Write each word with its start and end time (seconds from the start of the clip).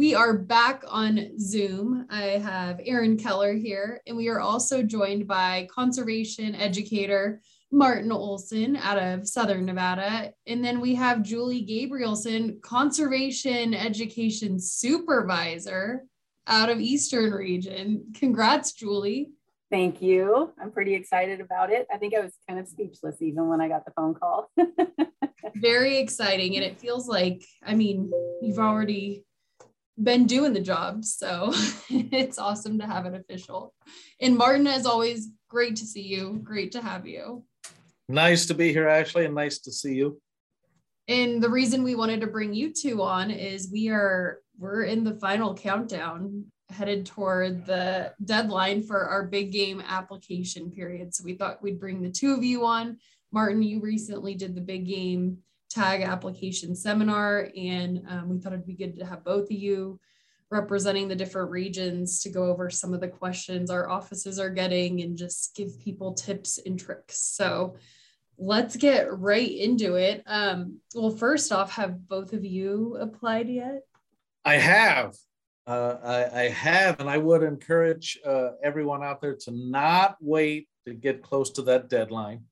We 0.00 0.14
are 0.14 0.32
back 0.32 0.82
on 0.88 1.38
Zoom. 1.38 2.06
I 2.08 2.22
have 2.22 2.80
Aaron 2.86 3.18
Keller 3.18 3.52
here, 3.52 4.00
and 4.06 4.16
we 4.16 4.28
are 4.28 4.40
also 4.40 4.82
joined 4.82 5.28
by 5.28 5.68
conservation 5.70 6.54
educator 6.54 7.42
Martin 7.70 8.10
Olson 8.10 8.76
out 8.78 8.96
of 8.96 9.28
Southern 9.28 9.66
Nevada. 9.66 10.32
And 10.46 10.64
then 10.64 10.80
we 10.80 10.94
have 10.94 11.22
Julie 11.22 11.66
Gabrielson, 11.66 12.62
conservation 12.62 13.74
education 13.74 14.58
supervisor 14.58 16.06
out 16.46 16.70
of 16.70 16.80
Eastern 16.80 17.32
Region. 17.32 18.06
Congrats, 18.14 18.72
Julie. 18.72 19.32
Thank 19.70 20.00
you. 20.00 20.50
I'm 20.58 20.72
pretty 20.72 20.94
excited 20.94 21.42
about 21.42 21.70
it. 21.70 21.86
I 21.92 21.98
think 21.98 22.14
I 22.14 22.20
was 22.20 22.32
kind 22.48 22.58
of 22.58 22.66
speechless 22.66 23.20
even 23.20 23.48
when 23.48 23.60
I 23.60 23.68
got 23.68 23.84
the 23.84 23.92
phone 23.94 24.14
call. 24.14 24.50
Very 25.56 25.98
exciting. 25.98 26.56
And 26.56 26.64
it 26.64 26.80
feels 26.80 27.06
like, 27.06 27.44
I 27.62 27.74
mean, 27.74 28.10
you've 28.40 28.58
already 28.58 29.26
been 30.02 30.26
doing 30.26 30.52
the 30.52 30.60
job. 30.60 31.04
So 31.04 31.52
it's 31.90 32.38
awesome 32.38 32.78
to 32.78 32.86
have 32.86 33.06
it 33.06 33.14
official. 33.14 33.74
And 34.20 34.36
Martin, 34.36 34.66
as 34.66 34.86
always, 34.86 35.28
great 35.48 35.76
to 35.76 35.86
see 35.86 36.02
you. 36.02 36.40
Great 36.42 36.72
to 36.72 36.82
have 36.82 37.06
you. 37.06 37.44
Nice 38.08 38.46
to 38.46 38.54
be 38.54 38.72
here, 38.72 38.88
Ashley, 38.88 39.24
and 39.24 39.34
nice 39.34 39.58
to 39.60 39.72
see 39.72 39.94
you. 39.94 40.20
And 41.06 41.42
the 41.42 41.50
reason 41.50 41.82
we 41.82 41.94
wanted 41.94 42.20
to 42.20 42.26
bring 42.26 42.54
you 42.54 42.72
two 42.72 43.02
on 43.02 43.30
is 43.30 43.70
we 43.72 43.88
are 43.88 44.40
we're 44.58 44.82
in 44.82 45.04
the 45.04 45.14
final 45.14 45.54
countdown 45.54 46.44
headed 46.70 47.06
toward 47.06 47.66
the 47.66 48.12
deadline 48.24 48.82
for 48.82 49.06
our 49.06 49.24
big 49.24 49.50
game 49.50 49.82
application 49.86 50.70
period. 50.70 51.14
So 51.14 51.24
we 51.24 51.34
thought 51.34 51.62
we'd 51.62 51.80
bring 51.80 52.02
the 52.02 52.10
two 52.10 52.32
of 52.32 52.44
you 52.44 52.64
on. 52.64 52.98
Martin, 53.32 53.62
you 53.62 53.80
recently 53.80 54.34
did 54.34 54.54
the 54.54 54.60
big 54.60 54.86
game 54.86 55.38
tag 55.70 56.02
application 56.02 56.74
seminar, 56.74 57.48
and 57.56 58.02
um, 58.08 58.28
we 58.28 58.38
thought 58.38 58.52
it'd 58.52 58.66
be 58.66 58.74
good 58.74 58.98
to 58.98 59.06
have 59.06 59.24
both 59.24 59.44
of 59.44 59.52
you 59.52 59.98
representing 60.50 61.06
the 61.06 61.14
different 61.14 61.50
regions 61.50 62.20
to 62.22 62.28
go 62.28 62.44
over 62.44 62.68
some 62.68 62.92
of 62.92 63.00
the 63.00 63.08
questions 63.08 63.70
our 63.70 63.88
offices 63.88 64.38
are 64.38 64.50
getting 64.50 65.00
and 65.00 65.16
just 65.16 65.54
give 65.54 65.78
people 65.80 66.12
tips 66.12 66.58
and 66.66 66.78
tricks. 66.78 67.20
So 67.20 67.76
let's 68.36 68.74
get 68.74 69.16
right 69.16 69.50
into 69.50 69.94
it. 69.94 70.24
Um, 70.26 70.80
well, 70.94 71.10
first 71.10 71.52
off, 71.52 71.70
have 71.72 72.08
both 72.08 72.32
of 72.32 72.44
you 72.44 72.96
applied 73.00 73.48
yet? 73.48 73.82
I 74.44 74.56
have. 74.56 75.14
Uh, 75.66 75.98
I, 76.02 76.40
I, 76.40 76.48
have, 76.48 76.98
and 76.98 77.08
I 77.08 77.18
would 77.18 77.44
encourage 77.44 78.18
uh, 78.26 78.52
everyone 78.64 79.04
out 79.04 79.20
there 79.20 79.36
to 79.42 79.52
not 79.52 80.16
wait 80.20 80.68
to 80.86 80.94
get 80.94 81.22
close 81.22 81.50
to 81.50 81.62
that 81.62 81.88
deadline 81.88 82.42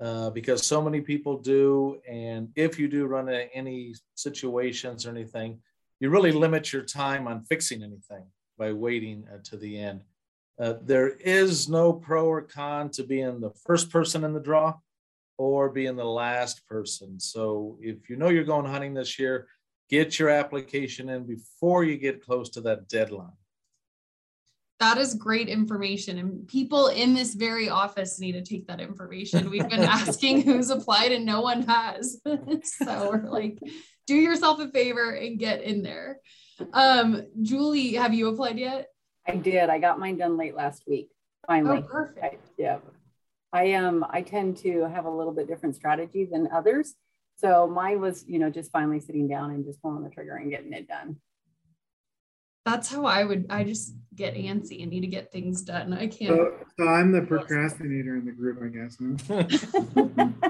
uh, 0.00 0.30
because 0.30 0.64
so 0.64 0.80
many 0.80 1.00
people 1.00 1.38
do. 1.38 2.00
And 2.08 2.50
if 2.54 2.78
you 2.78 2.88
do 2.88 3.06
run 3.06 3.28
into 3.28 3.52
any 3.54 3.94
situations 4.14 5.06
or 5.06 5.10
anything, 5.10 5.60
you 6.00 6.10
really 6.10 6.32
limit 6.32 6.72
your 6.72 6.82
time 6.82 7.26
on 7.26 7.42
fixing 7.42 7.82
anything 7.82 8.24
by 8.56 8.72
waiting 8.72 9.26
uh, 9.32 9.38
to 9.44 9.56
the 9.56 9.78
end. 9.78 10.02
Uh, 10.58 10.74
there 10.82 11.08
is 11.08 11.68
no 11.68 11.92
pro 11.92 12.26
or 12.26 12.42
con 12.42 12.90
to 12.90 13.04
being 13.04 13.40
the 13.40 13.52
first 13.66 13.90
person 13.90 14.24
in 14.24 14.32
the 14.32 14.40
draw 14.40 14.74
or 15.36 15.70
being 15.70 15.94
the 15.96 16.04
last 16.04 16.66
person. 16.66 17.20
So 17.20 17.78
if 17.80 18.10
you 18.10 18.16
know 18.16 18.28
you're 18.28 18.44
going 18.44 18.66
hunting 18.66 18.94
this 18.94 19.18
year, 19.18 19.46
get 19.88 20.18
your 20.18 20.30
application 20.30 21.08
in 21.08 21.24
before 21.24 21.84
you 21.84 21.96
get 21.96 22.24
close 22.24 22.50
to 22.50 22.60
that 22.62 22.88
deadline. 22.88 23.32
That 24.80 24.98
is 24.98 25.14
great 25.14 25.48
information. 25.48 26.18
And 26.18 26.46
people 26.46 26.86
in 26.88 27.14
this 27.14 27.34
very 27.34 27.68
office 27.68 28.20
need 28.20 28.32
to 28.32 28.42
take 28.42 28.68
that 28.68 28.80
information. 28.80 29.50
We've 29.50 29.68
been 29.68 29.80
asking 29.84 30.42
who's 30.42 30.70
applied 30.70 31.12
and 31.12 31.26
no 31.26 31.40
one 31.40 31.62
has. 31.62 32.20
so 32.62 33.10
we're 33.10 33.28
like, 33.28 33.58
do 34.06 34.14
yourself 34.14 34.60
a 34.60 34.68
favor 34.70 35.10
and 35.10 35.38
get 35.38 35.62
in 35.62 35.82
there. 35.82 36.20
Um, 36.72 37.22
Julie, 37.42 37.94
have 37.94 38.14
you 38.14 38.28
applied 38.28 38.58
yet? 38.58 38.88
I 39.26 39.36
did. 39.36 39.68
I 39.68 39.78
got 39.78 39.98
mine 39.98 40.16
done 40.16 40.36
late 40.36 40.54
last 40.54 40.84
week. 40.86 41.08
Finally. 41.46 41.82
Oh, 41.84 41.88
perfect. 41.88 42.24
I, 42.24 42.38
yeah. 42.56 42.78
I 43.52 43.72
um 43.74 44.04
I 44.08 44.22
tend 44.22 44.58
to 44.58 44.82
have 44.82 45.06
a 45.06 45.10
little 45.10 45.32
bit 45.32 45.48
different 45.48 45.74
strategy 45.74 46.28
than 46.30 46.48
others. 46.52 46.94
So 47.36 47.66
mine 47.66 48.00
was, 48.00 48.24
you 48.26 48.38
know, 48.38 48.50
just 48.50 48.70
finally 48.70 49.00
sitting 49.00 49.28
down 49.28 49.50
and 49.50 49.64
just 49.64 49.80
pulling 49.80 50.02
the 50.02 50.10
trigger 50.10 50.36
and 50.36 50.50
getting 50.50 50.72
it 50.72 50.88
done. 50.88 51.16
That's 52.68 52.88
how 52.92 53.06
I 53.06 53.24
would 53.24 53.46
I 53.48 53.64
just 53.64 53.94
get 54.14 54.34
antsy 54.34 54.82
and 54.82 54.90
need 54.90 55.00
to 55.00 55.06
get 55.06 55.32
things 55.32 55.62
done. 55.62 55.92
I 55.94 56.06
can't 56.06 56.36
So, 56.36 56.52
so 56.78 56.86
I'm 56.88 57.12
the 57.12 57.22
procrastinator 57.22 58.16
in 58.16 58.26
the 58.26 58.32
group, 58.32 58.58
I 58.62 58.68
guess. 58.68 58.98
Huh? 59.00 59.44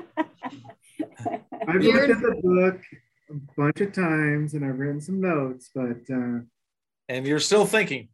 I've 1.68 1.82
You're- 1.82 2.08
looked 2.08 2.10
at 2.10 2.20
the 2.20 2.40
book 2.42 2.80
a 3.30 3.34
bunch 3.56 3.80
of 3.80 3.92
times 3.92 4.54
and 4.54 4.64
I've 4.64 4.78
written 4.78 5.00
some 5.00 5.20
notes, 5.20 5.70
but 5.74 5.98
uh, 6.12 6.40
And 7.08 7.24
you're 7.26 7.38
still 7.40 7.66
thinking. 7.66 8.08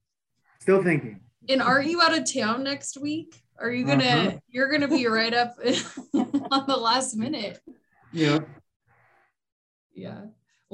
still 0.61 0.83
thinking. 0.83 1.21
and 1.49 1.63
aren't 1.63 1.89
you 1.89 2.03
out 2.03 2.17
of 2.17 2.31
town 2.31 2.63
next 2.65 2.99
week? 3.01 3.41
Are 3.59 3.71
you 3.71 3.87
gonna 3.87 4.05
Uh-huh. 4.05 4.39
you're 4.49 4.69
gonna 4.71 4.89
be 4.89 5.07
right 5.07 5.33
up 5.33 5.55
on 6.15 6.65
the 6.67 6.77
last 6.77 7.17
minute? 7.17 7.59
Yeah. 8.13 8.41
Yeah. 9.95 10.23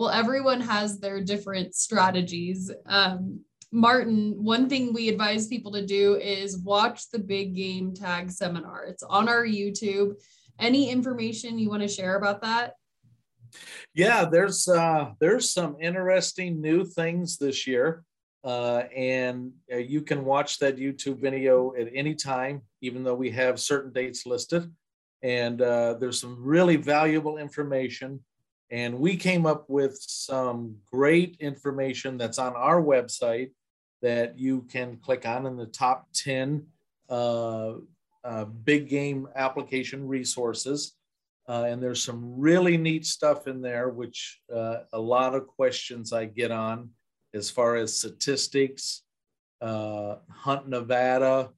Well, 0.00 0.08
everyone 0.08 0.62
has 0.62 0.98
their 0.98 1.20
different 1.20 1.74
strategies. 1.74 2.70
Um, 2.86 3.40
Martin, 3.70 4.42
one 4.42 4.66
thing 4.66 4.94
we 4.94 5.10
advise 5.10 5.46
people 5.46 5.72
to 5.72 5.84
do 5.84 6.16
is 6.16 6.56
watch 6.56 7.10
the 7.10 7.18
big 7.18 7.54
game 7.54 7.92
tag 7.92 8.30
seminar. 8.30 8.84
It's 8.84 9.02
on 9.02 9.28
our 9.28 9.44
YouTube. 9.44 10.14
Any 10.58 10.88
information 10.88 11.58
you 11.58 11.68
want 11.68 11.82
to 11.82 11.86
share 11.88 12.16
about 12.16 12.40
that? 12.40 12.76
Yeah, 13.92 14.24
there's 14.24 14.66
uh, 14.66 15.10
there's 15.20 15.52
some 15.52 15.76
interesting 15.82 16.62
new 16.62 16.86
things 16.86 17.36
this 17.36 17.66
year, 17.66 18.02
uh, 18.42 18.84
and 18.96 19.52
uh, 19.70 19.76
you 19.76 20.00
can 20.00 20.24
watch 20.24 20.60
that 20.60 20.78
YouTube 20.78 21.20
video 21.20 21.74
at 21.78 21.88
any 21.94 22.14
time, 22.14 22.62
even 22.80 23.04
though 23.04 23.16
we 23.16 23.30
have 23.32 23.60
certain 23.60 23.92
dates 23.92 24.24
listed. 24.24 24.74
And 25.22 25.60
uh, 25.60 25.96
there's 26.00 26.18
some 26.18 26.42
really 26.42 26.76
valuable 26.76 27.36
information, 27.36 28.24
and 28.70 28.98
we 28.98 29.16
came 29.16 29.46
up 29.46 29.68
with 29.68 29.98
some 30.00 30.76
great 30.90 31.36
information 31.40 32.16
that's 32.16 32.38
on 32.38 32.54
our 32.54 32.80
website 32.82 33.50
that 34.02 34.38
you 34.38 34.62
can 34.70 34.96
click 34.96 35.26
on 35.26 35.46
in 35.46 35.56
the 35.56 35.66
top 35.66 36.08
ten 36.14 36.66
uh, 37.08 37.74
uh, 38.24 38.44
big 38.44 38.88
game 38.88 39.28
application 39.34 40.06
resources. 40.06 40.96
Uh, 41.48 41.64
and 41.66 41.82
there's 41.82 42.02
some 42.02 42.38
really 42.38 42.76
neat 42.76 43.04
stuff 43.04 43.48
in 43.48 43.60
there, 43.60 43.88
which 43.88 44.40
uh, 44.54 44.78
a 44.92 44.98
lot 45.00 45.34
of 45.34 45.48
questions 45.48 46.12
I 46.12 46.26
get 46.26 46.52
on 46.52 46.90
as 47.34 47.50
far 47.50 47.74
as 47.76 47.96
statistics, 47.96 49.02
uh, 49.60 50.16
Hunt 50.30 50.68
Nevada. 50.68 51.50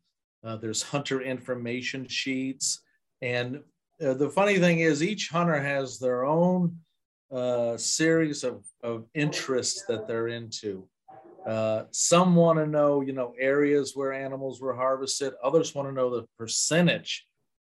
Uh, 0.43 0.57
there's 0.57 0.83
hunter 0.83 1.21
information 1.21 2.09
sheets. 2.09 2.81
And 3.21 3.61
the 4.01 4.31
funny 4.31 4.59
thing 4.59 4.81
is, 4.81 5.03
each 5.03 5.29
hunter 5.29 5.61
has 5.61 5.99
their 5.99 6.25
own 6.25 6.79
uh, 7.33 7.77
series 7.77 8.45
of, 8.45 8.65
of 8.83 9.07
interests 9.15 9.85
that 9.87 10.07
they're 10.07 10.29
into. 10.29 10.87
Uh, 11.47 11.85
some 11.91 12.37
want 12.37 12.59
to 12.59 12.67
know, 12.67 13.01
you 13.01 13.13
know, 13.13 13.35
areas 13.39 13.93
where 13.95 14.13
animals 14.13 14.61
were 14.61 14.75
harvested. 14.75 15.33
Others 15.43 15.75
want 15.75 15.89
to 15.89 15.93
know 15.93 16.11
the 16.11 16.27
percentage 16.39 17.27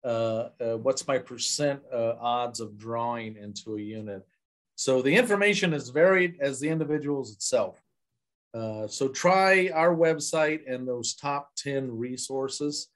uh, 0.08 0.50
uh, 0.62 0.78
what's 0.78 1.06
my 1.06 1.18
percent 1.18 1.82
uh, 1.94 2.14
odds 2.22 2.62
of 2.62 2.78
drawing 2.78 3.36
into 3.36 3.76
a 3.76 3.82
unit. 3.82 4.26
So 4.76 5.02
the 5.02 5.14
information 5.14 5.74
is 5.74 5.90
varied 5.90 6.38
as 6.40 6.62
the 6.62 6.70
individuals 6.70 7.34
itself. 7.34 7.82
Uh, 8.54 8.88
so 8.88 9.10
try 9.10 9.70
our 9.74 9.94
website 9.94 10.62
and 10.66 10.88
those 10.88 11.16
top 11.16 11.50
10 11.58 11.92
resources 11.92 12.88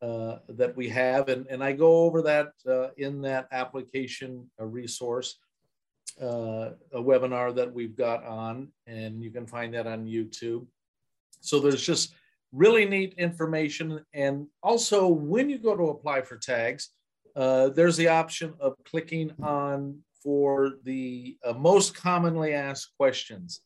that 0.00 0.74
we 0.76 0.86
have. 0.86 1.30
And, 1.30 1.46
and 1.48 1.64
I 1.64 1.72
go 1.72 2.04
over 2.04 2.20
that 2.22 2.48
in 2.98 3.22
that 3.22 3.48
application 3.50 4.48
resource, 4.58 5.38
a 6.20 6.74
webinar 6.94 7.54
that 7.54 7.72
we've 7.72 7.96
got 7.96 8.24
on, 8.24 8.68
and 8.86 9.22
you 9.22 9.30
can 9.30 9.46
find 9.46 9.74
that 9.74 9.86
on 9.86 10.06
YouTube. 10.06 10.66
So 11.40 11.60
there's 11.60 11.84
just 11.84 12.14
really 12.52 12.86
neat 12.86 13.14
information. 13.18 14.00
And 14.14 14.46
also, 14.62 15.08
when 15.08 15.50
you 15.50 15.58
go 15.58 15.76
to 15.76 15.88
apply 15.88 16.22
for 16.22 16.36
tags, 16.36 16.90
uh, 17.36 17.70
there's 17.70 17.96
the 17.96 18.08
option 18.08 18.54
of 18.60 18.74
clicking 18.84 19.32
on 19.42 19.98
for 20.22 20.74
the 20.84 21.36
uh, 21.44 21.52
most 21.52 21.94
commonly 21.94 22.54
asked 22.54 22.92
questions. 22.96 23.60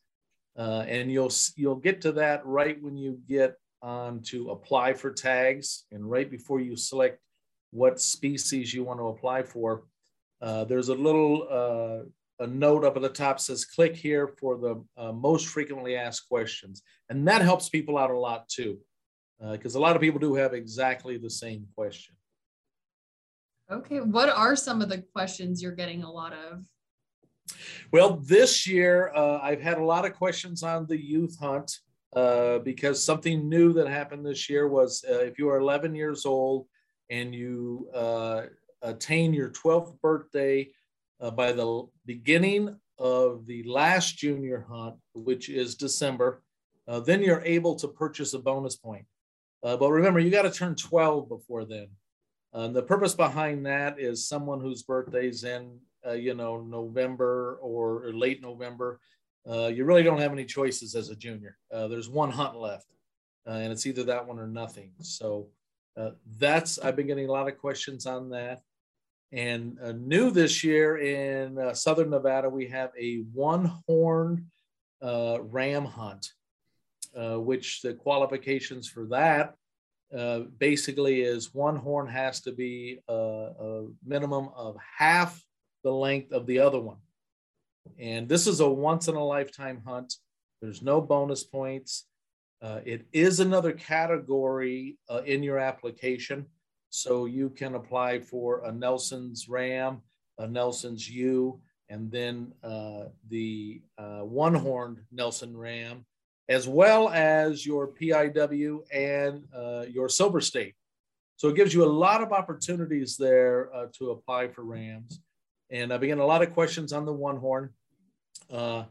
Uh, 0.57 0.83
and 0.87 1.11
you'll 1.11 1.31
you'll 1.55 1.75
get 1.75 2.01
to 2.01 2.11
that 2.11 2.45
right 2.45 2.81
when 2.81 2.97
you 2.97 3.19
get 3.29 3.55
on 3.81 4.21
to 4.21 4.49
apply 4.49 4.93
for 4.93 5.11
tags, 5.11 5.85
and 5.91 6.09
right 6.09 6.29
before 6.29 6.59
you 6.59 6.75
select 6.75 7.21
what 7.71 8.01
species 8.01 8.73
you 8.73 8.83
want 8.83 8.99
to 8.99 9.07
apply 9.07 9.43
for, 9.43 9.83
uh, 10.41 10.65
there's 10.65 10.89
a 10.89 10.95
little 10.95 11.47
uh, 11.49 12.09
a 12.39 12.47
note 12.47 12.85
up 12.85 12.95
at 12.95 13.01
the 13.01 13.09
top 13.09 13.39
says 13.39 13.65
click 13.65 13.95
here 13.95 14.27
for 14.39 14.57
the 14.57 14.83
uh, 14.97 15.11
most 15.11 15.47
frequently 15.47 15.95
asked 15.95 16.27
questions, 16.27 16.81
and 17.09 17.27
that 17.27 17.41
helps 17.41 17.69
people 17.69 17.97
out 17.97 18.11
a 18.11 18.17
lot 18.17 18.47
too, 18.49 18.79
because 19.51 19.75
a 19.75 19.79
lot 19.79 19.95
of 19.95 20.01
people 20.01 20.19
do 20.19 20.35
have 20.35 20.53
exactly 20.53 21.17
the 21.17 21.29
same 21.29 21.65
question. 21.75 22.15
Okay. 23.71 23.99
What 23.99 24.29
are 24.29 24.55
some 24.55 24.81
of 24.81 24.89
the 24.89 25.03
questions 25.13 25.61
you're 25.61 25.71
getting 25.71 26.03
a 26.03 26.11
lot 26.11 26.33
of? 26.33 26.65
Well, 27.91 28.17
this 28.17 28.67
year 28.67 29.11
uh, 29.15 29.39
I've 29.41 29.61
had 29.61 29.77
a 29.77 29.83
lot 29.83 30.05
of 30.05 30.13
questions 30.13 30.63
on 30.63 30.87
the 30.87 30.99
youth 30.99 31.37
hunt 31.39 31.71
uh, 32.15 32.59
because 32.59 33.03
something 33.03 33.47
new 33.47 33.73
that 33.73 33.87
happened 33.87 34.25
this 34.25 34.49
year 34.49 34.67
was 34.67 35.03
uh, 35.07 35.19
if 35.19 35.37
you 35.37 35.49
are 35.49 35.59
11 35.59 35.95
years 35.95 36.25
old 36.25 36.65
and 37.09 37.33
you 37.33 37.87
uh, 37.93 38.43
attain 38.81 39.33
your 39.33 39.49
12th 39.49 39.99
birthday 40.01 40.67
uh, 41.19 41.31
by 41.31 41.51
the 41.51 41.83
beginning 42.05 42.75
of 42.97 43.45
the 43.45 43.63
last 43.63 44.17
junior 44.17 44.65
hunt, 44.69 44.95
which 45.13 45.49
is 45.49 45.75
December, 45.75 46.43
uh, 46.87 46.99
then 46.99 47.21
you're 47.21 47.43
able 47.45 47.75
to 47.75 47.87
purchase 47.87 48.33
a 48.33 48.39
bonus 48.39 48.75
point. 48.75 49.05
but 49.61 49.89
remember, 49.89 50.19
you 50.19 50.31
got 50.31 50.43
to 50.43 50.51
turn 50.51 50.75
12 50.75 51.29
before 51.29 51.65
then. 51.65 51.87
And 52.51 52.75
the 52.75 52.81
purpose 52.81 53.13
behind 53.13 53.65
that 53.67 53.99
is 53.99 54.27
someone 54.27 54.59
whose 54.59 54.83
birthday's 54.83 55.43
in 55.43 55.79
uh, 56.05 56.13
you 56.13 56.33
know, 56.33 56.61
November 56.61 57.59
or, 57.61 58.05
or 58.05 58.13
late 58.13 58.41
November, 58.41 58.99
uh, 59.49 59.67
you 59.67 59.85
really 59.85 60.03
don't 60.03 60.19
have 60.19 60.31
any 60.31 60.45
choices 60.45 60.95
as 60.95 61.09
a 61.09 61.15
junior. 61.15 61.57
Uh, 61.73 61.87
there's 61.87 62.09
one 62.09 62.31
hunt 62.31 62.55
left, 62.55 62.93
uh, 63.47 63.53
and 63.53 63.71
it's 63.71 63.85
either 63.85 64.03
that 64.03 64.27
one 64.27 64.39
or 64.39 64.47
nothing. 64.47 64.91
So 65.01 65.47
uh, 65.97 66.11
that's 66.37 66.79
I've 66.79 66.95
been 66.95 67.07
getting 67.07 67.27
a 67.27 67.31
lot 67.31 67.47
of 67.47 67.57
questions 67.57 68.05
on 68.05 68.29
that. 68.29 68.61
And 69.31 69.77
uh, 69.83 69.91
new 69.91 70.31
this 70.31 70.63
year 70.63 70.97
in 70.97 71.75
Southern 71.75 72.09
Nevada, 72.09 72.49
we 72.49 72.67
have 72.67 72.91
a 72.99 73.17
one-horned 73.33 74.45
ram 75.01 75.85
hunt, 75.85 76.33
which 77.13 77.81
the 77.81 77.93
qualifications 77.93 78.87
for 78.87 79.05
that 79.07 79.55
basically 80.57 81.21
is 81.21 81.53
one 81.53 81.75
horn 81.75 82.07
has 82.07 82.41
to 82.41 82.51
be 82.51 82.99
a, 83.07 83.13
a 83.13 83.87
minimum 84.03 84.49
of 84.55 84.75
half 84.97 85.39
the 85.83 85.91
length 85.91 86.31
of 86.31 86.45
the 86.45 86.59
other 86.59 86.79
one. 86.79 86.97
And 87.99 88.27
this 88.27 88.47
is 88.47 88.59
a 88.59 88.69
once 88.69 89.07
in 89.07 89.15
a 89.15 89.23
lifetime 89.23 89.81
hunt. 89.85 90.15
There's 90.61 90.81
no 90.81 91.01
bonus 91.01 91.43
points. 91.43 92.05
Uh, 92.61 92.81
it 92.85 93.05
is 93.13 93.39
another 93.39 93.71
category 93.71 94.97
uh, 95.09 95.21
in 95.25 95.43
your 95.43 95.57
application. 95.57 96.47
So 96.89 97.25
you 97.25 97.49
can 97.49 97.75
apply 97.75 98.19
for 98.19 98.65
a 98.65 98.71
Nelson's 98.71 99.47
Ram, 99.47 100.01
a 100.37 100.47
Nelson's 100.47 101.09
ewe, 101.09 101.59
and 101.89 102.11
then 102.11 102.53
uh, 102.63 103.05
the 103.29 103.81
uh, 103.97 104.21
one 104.21 104.53
horned 104.53 104.99
Nelson 105.11 105.55
Ram, 105.55 106.05
as 106.47 106.67
well 106.67 107.09
as 107.09 107.65
your 107.65 107.87
PIW 107.87 108.81
and 108.91 109.43
uh, 109.55 109.85
your 109.89 110.09
Silver 110.09 110.41
State. 110.41 110.75
So 111.37 111.47
it 111.47 111.55
gives 111.55 111.73
you 111.73 111.83
a 111.83 111.85
lot 111.85 112.21
of 112.21 112.33
opportunities 112.33 113.17
there 113.17 113.73
uh, 113.73 113.87
to 113.97 114.11
apply 114.11 114.49
for 114.49 114.63
Rams 114.63 115.21
and 115.71 115.93
I've 115.93 116.01
been 116.01 116.19
a 116.19 116.25
lot 116.25 116.41
of 116.41 116.53
questions 116.53 116.93
on 116.93 117.05
the 117.05 117.13
one 117.13 117.37
horn. 117.37 117.69
Uh, 118.51 118.85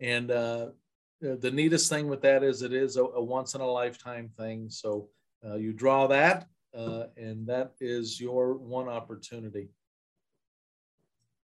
and 0.00 0.30
uh, 0.30 0.66
the 1.20 1.50
neatest 1.50 1.88
thing 1.88 2.06
with 2.06 2.20
that 2.22 2.42
is 2.42 2.62
it 2.62 2.72
is 2.72 2.96
a, 2.96 3.02
a 3.02 3.22
once 3.22 3.54
in 3.54 3.60
a 3.60 3.66
lifetime 3.66 4.30
thing. 4.36 4.68
So 4.68 5.08
you 5.56 5.72
draw 5.72 6.06
that, 6.08 6.46
uh, 6.76 7.04
and 7.16 7.46
that 7.46 7.72
is 7.80 8.20
your 8.20 8.54
one 8.54 8.88
opportunity. 8.88 9.68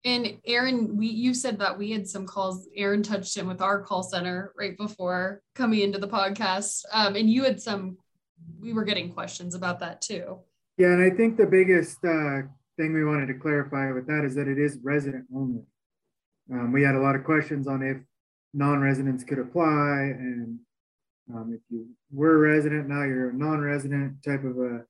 And 0.05 0.37
Aaron, 0.45 0.95
we 0.95 1.07
you 1.07 1.33
said 1.33 1.59
that 1.59 1.77
we 1.77 1.91
had 1.91 2.07
some 2.07 2.25
calls. 2.25 2.67
Aaron 2.75 3.03
touched 3.03 3.35
in 3.37 3.47
with 3.47 3.61
our 3.61 3.81
call 3.81 4.03
center 4.03 4.53
right 4.57 4.77
before 4.77 5.41
coming 5.55 5.81
into 5.81 5.97
the 5.97 6.07
podcast, 6.07 6.83
um, 6.93 7.15
and 7.15 7.29
you 7.29 7.43
had 7.43 7.61
some. 7.61 7.97
We 8.59 8.71
were 8.73 8.83
getting 8.83 9.11
questions 9.11 9.55
about 9.55 9.79
that 9.79 10.01
too. 10.01 10.39
Yeah, 10.77 10.89
and 10.89 11.01
I 11.01 11.15
think 11.15 11.37
the 11.37 11.47
biggest 11.47 11.97
uh, 12.05 12.43
thing 12.77 12.93
we 12.93 13.03
wanted 13.03 13.27
to 13.27 13.33
clarify 13.33 13.91
with 13.91 14.05
that 14.07 14.23
is 14.23 14.35
that 14.35 14.47
it 14.47 14.59
is 14.59 14.77
resident 14.83 15.25
only. 15.35 15.63
Um, 16.53 16.71
we 16.71 16.83
had 16.83 16.95
a 16.95 16.99
lot 16.99 17.15
of 17.15 17.23
questions 17.23 17.67
on 17.67 17.81
if 17.81 17.97
non-residents 18.53 19.23
could 19.23 19.39
apply 19.39 20.13
and 20.17 20.59
um, 21.33 21.51
if 21.53 21.61
you 21.69 21.87
were 22.11 22.35
a 22.35 22.55
resident, 22.55 22.87
now 22.87 23.03
you're 23.03 23.31
a 23.31 23.33
non-resident 23.33 24.23
type 24.23 24.43
of 24.45 24.57
a, 24.57 24.85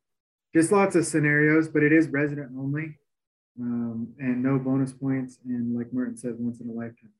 just 0.55 0.71
lots 0.71 0.95
of 0.95 1.05
scenarios, 1.05 1.67
but 1.67 1.83
it 1.83 1.91
is 1.91 2.07
resident 2.07 2.51
only 2.57 2.97
um, 3.59 4.13
and 4.19 4.41
no 4.41 4.57
bonus 4.57 4.93
points. 4.93 5.39
And 5.45 5.77
like 5.77 5.93
Martin 5.93 6.17
said, 6.17 6.35
once 6.37 6.59
in 6.59 6.69
a 6.69 6.73
lifetime. 6.73 7.11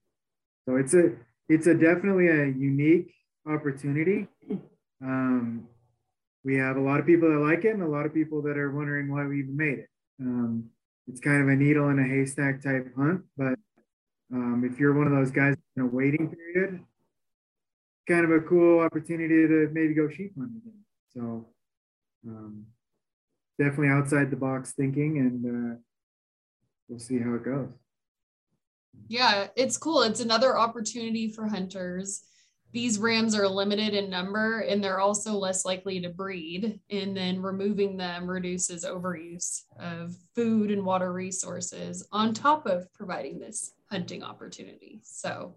So 0.65 0.75
it's 0.75 0.94
a, 0.94 1.12
it's 1.50 1.68
a 1.68 1.74
definitely 1.74 2.27
a 2.27 2.45
unique 2.45 3.13
opportunity. 3.47 4.27
Um, 5.01 5.68
we 6.44 6.56
have 6.57 6.77
a 6.77 6.81
lot 6.81 7.00
of 7.00 7.06
people 7.06 7.29
that 7.29 7.39
like 7.39 7.65
it 7.65 7.74
and 7.74 7.83
a 7.83 7.88
lot 7.88 8.06
of 8.06 8.13
people 8.13 8.41
that 8.44 8.57
are 8.57 8.71
wondering 8.71 9.12
why 9.12 9.25
we 9.25 9.39
even 9.39 9.57
made 9.57 9.80
it. 9.80 9.89
Um, 10.19 10.69
it's 11.07 11.19
kind 11.19 11.41
of 11.41 11.50
a 11.50 11.56
needle 11.56 11.89
in 11.89 12.00
a 12.00 12.07
haystack 12.07 12.62
type 12.62 12.94
hunt, 12.95 13.21
but 13.38 13.57
um, 14.33 14.69
if 14.69 14.80
you're 14.80 14.94
one 14.94 15.07
of 15.07 15.13
those 15.13 15.31
guys 15.31 15.56
in 15.75 15.83
a 15.83 15.85
waiting 15.85 16.30
period, 16.30 16.83
kind 18.07 18.25
of 18.25 18.31
a 18.31 18.41
cool 18.41 18.80
opportunity 18.80 19.47
to 19.47 19.69
maybe 19.71 19.94
go 19.94 20.09
sheep 20.09 20.33
hunting. 20.38 20.62
So 21.13 21.45
um, 22.27 22.65
definitely 23.59 23.89
outside 23.89 24.31
the 24.31 24.38
box 24.38 24.74
thinking, 24.74 25.18
and 25.18 25.45
uh, 25.45 25.75
we'll 26.88 27.00
see 27.00 27.19
how 27.19 27.33
it 27.36 27.44
goes. 27.44 27.69
Yeah, 29.07 29.48
it's 29.56 29.77
cool. 29.77 30.01
It's 30.01 30.19
another 30.19 30.57
opportunity 30.57 31.31
for 31.31 31.48
hunters 31.48 32.24
these 32.74 33.00
rams 33.00 33.33
are 33.33 33.48
limited 33.48 33.94
in 33.94 34.09
number 34.09 34.59
and 34.59 34.83
they're 34.83 35.00
also 35.00 35.33
less 35.33 35.65
likely 35.65 36.01
to 36.01 36.09
breed 36.09 36.80
and 36.89 37.15
then 37.15 37.42
removing 37.42 37.98
them 37.98 38.30
reduces 38.30 38.83
overuse 38.83 39.62
of 39.80 40.15
food 40.36 40.71
and 40.71 40.86
water 40.86 41.13
resources 41.13 42.06
on 42.12 42.33
top 42.33 42.65
of 42.65 42.92
providing 42.94 43.39
this 43.39 43.74
hunting 43.89 44.21
opportunity 44.21 45.00
so 45.04 45.56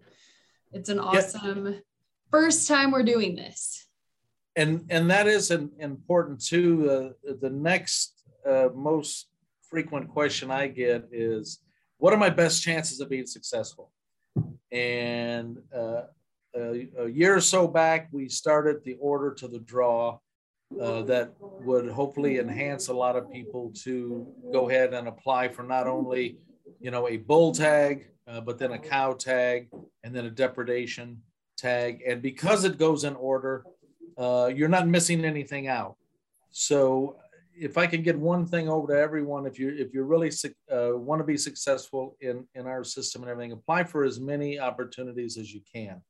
it's 0.71 0.89
an 0.89 0.99
awesome 0.99 1.65
yep. 1.65 1.83
first 2.29 2.67
time 2.67 2.91
we're 2.91 3.03
doing 3.03 3.35
this 3.35 3.87
and 4.55 4.85
and 4.89 5.09
that 5.09 5.27
is 5.27 5.51
an, 5.51 5.69
important 5.79 6.43
too 6.43 6.89
uh, 6.89 7.31
the 7.41 7.49
next 7.49 8.23
uh, 8.45 8.69
most 8.75 9.27
frequent 9.69 10.07
question 10.09 10.51
i 10.51 10.67
get 10.67 11.07
is 11.11 11.59
what 11.97 12.13
are 12.13 12.17
my 12.17 12.29
best 12.29 12.61
chances 12.61 12.99
of 12.99 13.09
being 13.09 13.25
successful 13.25 13.91
and 14.71 15.57
uh, 15.75 16.03
a 16.55 17.07
year 17.07 17.35
or 17.35 17.41
so 17.41 17.67
back, 17.67 18.09
we 18.11 18.27
started 18.27 18.83
the 18.83 18.95
order 18.99 19.33
to 19.33 19.47
the 19.47 19.59
draw 19.59 20.19
uh, 20.81 21.01
that 21.03 21.33
would 21.39 21.89
hopefully 21.89 22.39
enhance 22.39 22.87
a 22.87 22.93
lot 22.93 23.15
of 23.15 23.31
people 23.31 23.73
to 23.83 24.27
go 24.51 24.69
ahead 24.69 24.93
and 24.93 25.07
apply 25.07 25.49
for 25.49 25.63
not 25.63 25.87
only, 25.87 26.37
you 26.79 26.91
know, 26.91 27.07
a 27.07 27.17
bull 27.17 27.53
tag, 27.53 28.07
uh, 28.27 28.39
but 28.41 28.57
then 28.57 28.71
a 28.71 28.79
cow 28.79 29.13
tag 29.13 29.69
and 30.03 30.15
then 30.15 30.25
a 30.25 30.29
depredation 30.29 31.21
tag. 31.57 32.01
And 32.07 32.21
because 32.21 32.63
it 32.63 32.77
goes 32.77 33.03
in 33.03 33.15
order, 33.15 33.65
uh, 34.17 34.51
you're 34.53 34.69
not 34.69 34.87
missing 34.87 35.25
anything 35.25 35.67
out. 35.67 35.95
So 36.51 37.17
if 37.57 37.77
I 37.77 37.87
can 37.87 38.01
get 38.01 38.17
one 38.17 38.45
thing 38.45 38.69
over 38.69 38.93
to 38.93 38.99
everyone, 38.99 39.45
if 39.45 39.59
you 39.59 39.69
if 39.69 39.93
you 39.93 40.03
really 40.03 40.31
uh, 40.71 40.97
want 40.97 41.19
to 41.19 41.25
be 41.25 41.37
successful 41.37 42.17
in 42.21 42.47
in 42.55 42.67
our 42.67 42.83
system 42.83 43.21
and 43.21 43.31
everything, 43.31 43.51
apply 43.51 43.83
for 43.83 44.03
as 44.03 44.19
many 44.19 44.59
opportunities 44.59 45.37
as 45.37 45.53
you 45.53 45.61
can. 45.71 46.01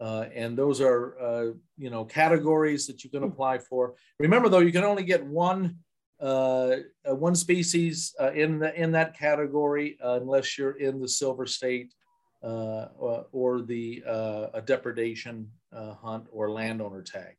Uh, 0.00 0.26
and 0.34 0.58
those 0.58 0.80
are, 0.80 1.16
uh, 1.20 1.52
you 1.78 1.88
know, 1.88 2.04
categories 2.04 2.88
that 2.88 3.04
you 3.04 3.10
can 3.10 3.22
apply 3.22 3.56
for. 3.58 3.94
Remember, 4.18 4.48
though, 4.48 4.58
you 4.58 4.72
can 4.72 4.82
only 4.82 5.04
get 5.04 5.24
one 5.24 5.76
uh, 6.20 6.76
uh 7.08 7.14
one 7.14 7.34
species 7.34 8.14
uh, 8.20 8.32
in 8.32 8.58
the 8.58 8.74
in 8.80 8.92
that 8.92 9.16
category 9.16 9.96
unless 10.02 10.56
you're 10.56 10.78
in 10.78 11.00
the 11.00 11.08
silver 11.08 11.46
state 11.46 11.94
or, 12.42 13.26
or, 13.32 13.62
the 13.62 14.02
uh, 14.06 14.46
a 14.54 14.62
depredation 14.62 15.50
hunt 15.72 16.26
or 16.30 16.50
landowner 16.50 17.02
tag. 17.02 17.36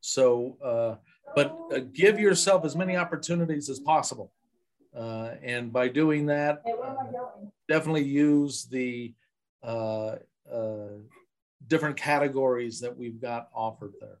So, 0.00 0.98
but 1.34 1.92
give 1.92 2.18
yourself 2.18 2.64
as 2.64 2.74
many 2.74 2.96
opportunities 2.96 3.68
as 3.68 3.80
possible, 3.80 4.32
and 4.94 5.72
by 5.72 5.88
doing 5.88 6.26
that, 6.26 6.62
definitely 7.68 8.04
use 8.04 8.64
the 8.64 9.14
different 11.66 11.96
categories 11.96 12.80
that 12.80 12.96
we've 12.96 13.20
got 13.20 13.48
offered 13.54 13.92
there. 14.00 14.18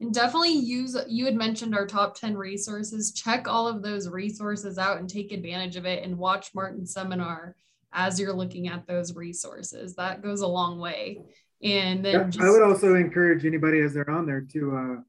And 0.00 0.12
definitely 0.12 0.52
use, 0.52 0.96
you 1.08 1.24
had 1.24 1.34
mentioned 1.34 1.74
our 1.74 1.86
top 1.86 2.18
10 2.18 2.36
resources. 2.36 3.12
Check 3.12 3.48
all 3.48 3.66
of 3.68 3.82
those 3.82 4.08
resources 4.08 4.76
out 4.76 4.98
and 4.98 5.08
take 5.08 5.32
advantage 5.32 5.76
of 5.76 5.86
it 5.86 6.02
and 6.04 6.18
watch 6.18 6.54
Martin's 6.54 6.92
seminar 6.92 7.56
as 7.94 8.20
you're 8.20 8.34
looking 8.34 8.68
at 8.68 8.86
those 8.86 9.14
resources. 9.14 9.94
That 9.94 10.22
goes 10.22 10.40
a 10.40 10.46
long 10.46 10.78
way. 10.78 11.22
And 11.62 12.04
then 12.04 12.32
I 12.40 12.50
would 12.50 12.62
also 12.62 12.94
encourage 12.94 13.46
anybody 13.46 13.80
as 13.80 13.94
they're 13.94 14.10
on 14.10 14.26
there 14.26 14.42
to 14.52 14.76
uh, 14.76 15.00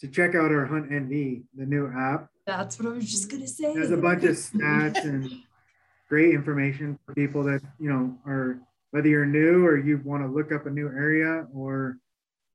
to 0.00 0.08
check 0.08 0.34
out 0.34 0.50
our 0.50 0.64
Hunt 0.64 0.90
NV, 0.90 1.42
the 1.54 1.66
new 1.66 1.86
app. 1.88 2.28
that's 2.46 2.78
what 2.78 2.92
I 2.92 2.96
was 2.96 3.10
just 3.10 3.30
gonna 3.30 3.46
say. 3.46 3.74
There's 3.74 3.90
a 3.90 3.96
bunch 3.96 4.24
of 4.24 4.30
stats 4.36 5.04
and 5.04 5.30
great 6.08 6.34
information 6.34 6.98
for 7.04 7.14
people 7.14 7.42
that 7.44 7.60
you 7.78 7.90
know 7.90 8.16
are 8.24 8.60
whether 8.92 9.08
you're 9.08 9.26
new 9.26 9.66
or 9.66 9.76
you 9.76 10.00
want 10.04 10.22
to 10.22 10.28
look 10.28 10.52
up 10.52 10.66
a 10.66 10.70
new 10.70 10.86
area 10.86 11.46
or 11.52 11.98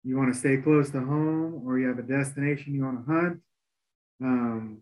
you 0.04 0.18
want 0.18 0.34
to 0.34 0.40
stay 0.40 0.58
close 0.58 0.90
to 0.90 1.00
home 1.00 1.62
or 1.66 1.78
you 1.78 1.88
have 1.88 2.00
a 2.00 2.04
destination 2.04 2.74
you 2.74 2.86
want 2.86 3.06
to 3.06 3.12
hunt. 3.12 3.40
Um, 4.22 4.78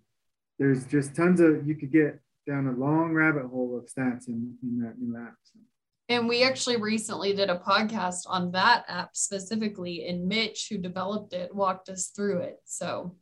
there's 0.60 0.86
just 0.86 1.16
tons 1.16 1.40
of 1.40 1.68
you 1.68 1.76
could 1.76 1.92
get 1.92 2.20
down 2.48 2.68
a 2.68 2.72
long 2.72 3.14
rabbit 3.14 3.46
hole 3.46 3.78
of 3.78 3.86
stats 3.86 4.28
in, 4.28 4.56
in 4.64 4.80
that 4.82 4.98
new 4.98 5.18
app. 5.18 5.36
So. 5.44 5.60
And 6.10 6.28
we 6.28 6.44
actually 6.44 6.78
recently 6.78 7.34
did 7.34 7.50
a 7.50 7.60
podcast 7.60 8.22
on 8.28 8.52
that 8.52 8.86
app 8.88 9.16
specifically, 9.16 10.08
and 10.08 10.28
Mitch, 10.28 10.68
who 10.70 10.78
developed 10.78 11.34
it, 11.34 11.54
walked 11.54 11.90
us 11.90 12.08
through 12.08 12.40
it. 12.40 12.60
So 12.64 13.16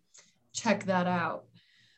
check 0.54 0.86
that 0.86 1.08
out. 1.08 1.46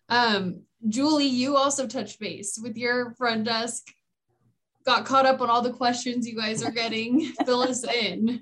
Um, 0.08 0.62
Julie, 0.88 1.26
you 1.26 1.58
also 1.58 1.88
touched 1.88 2.20
base 2.20 2.58
with 2.62 2.78
your 2.78 3.14
front 3.16 3.44
desk. 3.44 3.84
Got 4.88 5.04
caught 5.04 5.26
up 5.26 5.42
on 5.42 5.50
all 5.50 5.62
the 5.62 5.74
questions 5.74 6.26
you 6.26 6.38
guys 6.38 6.64
are 6.64 6.72
getting. 6.72 7.34
Fill 7.46 7.62
us 7.62 7.84
in. 7.84 8.42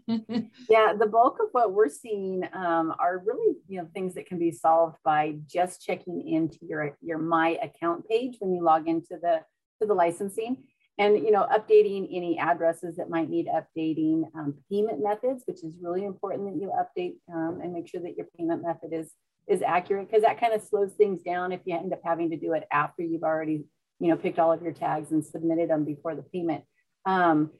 Yeah, 0.69 0.93
the 0.93 1.07
bulk 1.07 1.39
of 1.41 1.47
what 1.53 1.73
we're 1.73 1.89
seeing 1.89 2.43
um, 2.53 2.93
are 2.99 3.23
really, 3.25 3.55
you 3.67 3.79
know, 3.79 3.89
things 3.95 4.13
that 4.13 4.27
can 4.27 4.37
be 4.37 4.51
solved 4.51 4.97
by 5.03 5.37
just 5.47 5.81
checking 5.81 6.27
into 6.27 6.59
your 6.61 6.95
your 7.01 7.17
My 7.17 7.57
Account 7.63 8.07
page 8.07 8.35
when 8.37 8.53
you 8.53 8.63
log 8.63 8.87
into 8.87 9.17
the 9.19 9.39
to 9.81 9.87
the 9.87 9.95
licensing, 9.95 10.57
and 10.99 11.15
you 11.15 11.31
know, 11.31 11.47
updating 11.51 12.15
any 12.15 12.37
addresses 12.37 12.95
that 12.97 13.09
might 13.09 13.27
need 13.27 13.47
updating, 13.47 14.25
um, 14.35 14.53
payment 14.71 15.01
methods, 15.01 15.41
which 15.47 15.63
is 15.63 15.73
really 15.81 16.05
important 16.05 16.45
that 16.45 16.61
you 16.61 16.71
update 16.71 17.15
um, 17.33 17.59
and 17.63 17.73
make 17.73 17.87
sure 17.87 18.01
that 18.01 18.17
your 18.17 18.27
payment 18.37 18.61
method 18.61 18.93
is 18.93 19.11
is 19.47 19.63
accurate 19.63 20.07
because 20.07 20.23
that 20.23 20.39
kind 20.39 20.53
of 20.53 20.61
slows 20.61 20.93
things 20.93 21.23
down 21.23 21.51
if 21.51 21.61
you 21.65 21.75
end 21.75 21.91
up 21.91 22.01
having 22.03 22.29
to 22.29 22.37
do 22.37 22.53
it 22.53 22.65
after 22.71 23.01
you've 23.01 23.23
already, 23.23 23.63
you 23.99 24.09
know, 24.09 24.17
picked 24.17 24.39
all 24.39 24.51
of 24.51 24.61
your 24.61 24.73
tags 24.73 25.11
and 25.11 25.25
submitted 25.25 25.69
them 25.69 25.85
before 25.85 26.15
the 26.15 26.23
payment. 26.23 26.63
Um, 27.05 27.51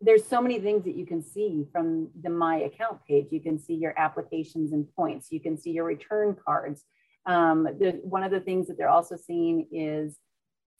there's 0.00 0.26
so 0.26 0.40
many 0.40 0.58
things 0.58 0.84
that 0.84 0.96
you 0.96 1.06
can 1.06 1.22
see 1.22 1.64
from 1.72 2.08
the 2.20 2.30
my 2.30 2.56
account 2.56 2.98
page. 3.06 3.28
You 3.30 3.40
can 3.40 3.58
see 3.58 3.74
your 3.74 3.94
applications 3.96 4.72
and 4.72 4.86
points. 4.94 5.30
You 5.30 5.40
can 5.40 5.56
see 5.56 5.70
your 5.70 5.84
return 5.84 6.36
cards. 6.44 6.84
Um, 7.24 7.64
the, 7.64 8.00
one 8.02 8.24
of 8.24 8.32
the 8.32 8.40
things 8.40 8.66
that 8.66 8.76
they're 8.76 8.88
also 8.88 9.16
seeing 9.16 9.68
is 9.70 10.18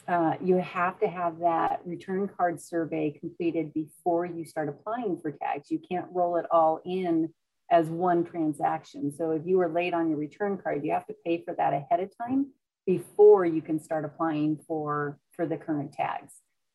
uh, 0.09 0.35
you 0.43 0.57
have 0.57 0.99
to 0.99 1.07
have 1.07 1.39
that 1.39 1.81
return 1.85 2.29
card 2.37 2.61
survey 2.61 3.17
completed 3.19 3.73
before 3.73 4.27
you 4.27 4.45
start 4.45 4.69
applying 4.69 5.21
for 5.21 5.31
tags. 5.31 5.71
You 5.71 5.81
can't 5.89 6.07
roll 6.13 6.37
it 6.37 6.47
all 6.51 6.81
in 6.85 7.33
as 7.71 7.87
one 7.87 8.25
transaction. 8.25 9.13
So 9.13 9.31
if 9.31 9.43
you 9.47 9.59
were 9.59 9.69
late 9.69 9.95
on 9.95 10.09
your 10.09 10.19
return 10.19 10.59
card 10.59 10.85
you 10.85 10.93
have 10.93 11.07
to 11.07 11.15
pay 11.25 11.43
for 11.45 11.55
that 11.55 11.73
ahead 11.73 12.01
of 12.01 12.11
time 12.19 12.49
before 12.87 13.45
you 13.45 13.63
can 13.63 13.79
start 13.81 14.05
applying 14.05 14.59
for 14.67 15.19
for 15.35 15.47
the 15.47 15.57
current 15.57 15.93
tags 15.93 16.35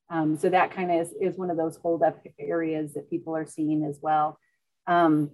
um, 0.10 0.38
so 0.38 0.50
that 0.50 0.72
kind 0.72 0.92
of 0.92 1.02
is, 1.02 1.14
is 1.20 1.38
one 1.38 1.50
of 1.50 1.58
those 1.58 1.78
hold 1.78 2.02
up 2.04 2.24
areas 2.40 2.94
that 2.94 3.10
people 3.10 3.36
are 3.36 3.46
seeing 3.46 3.84
as 3.84 4.00
well. 4.02 4.40
Um, 4.88 5.32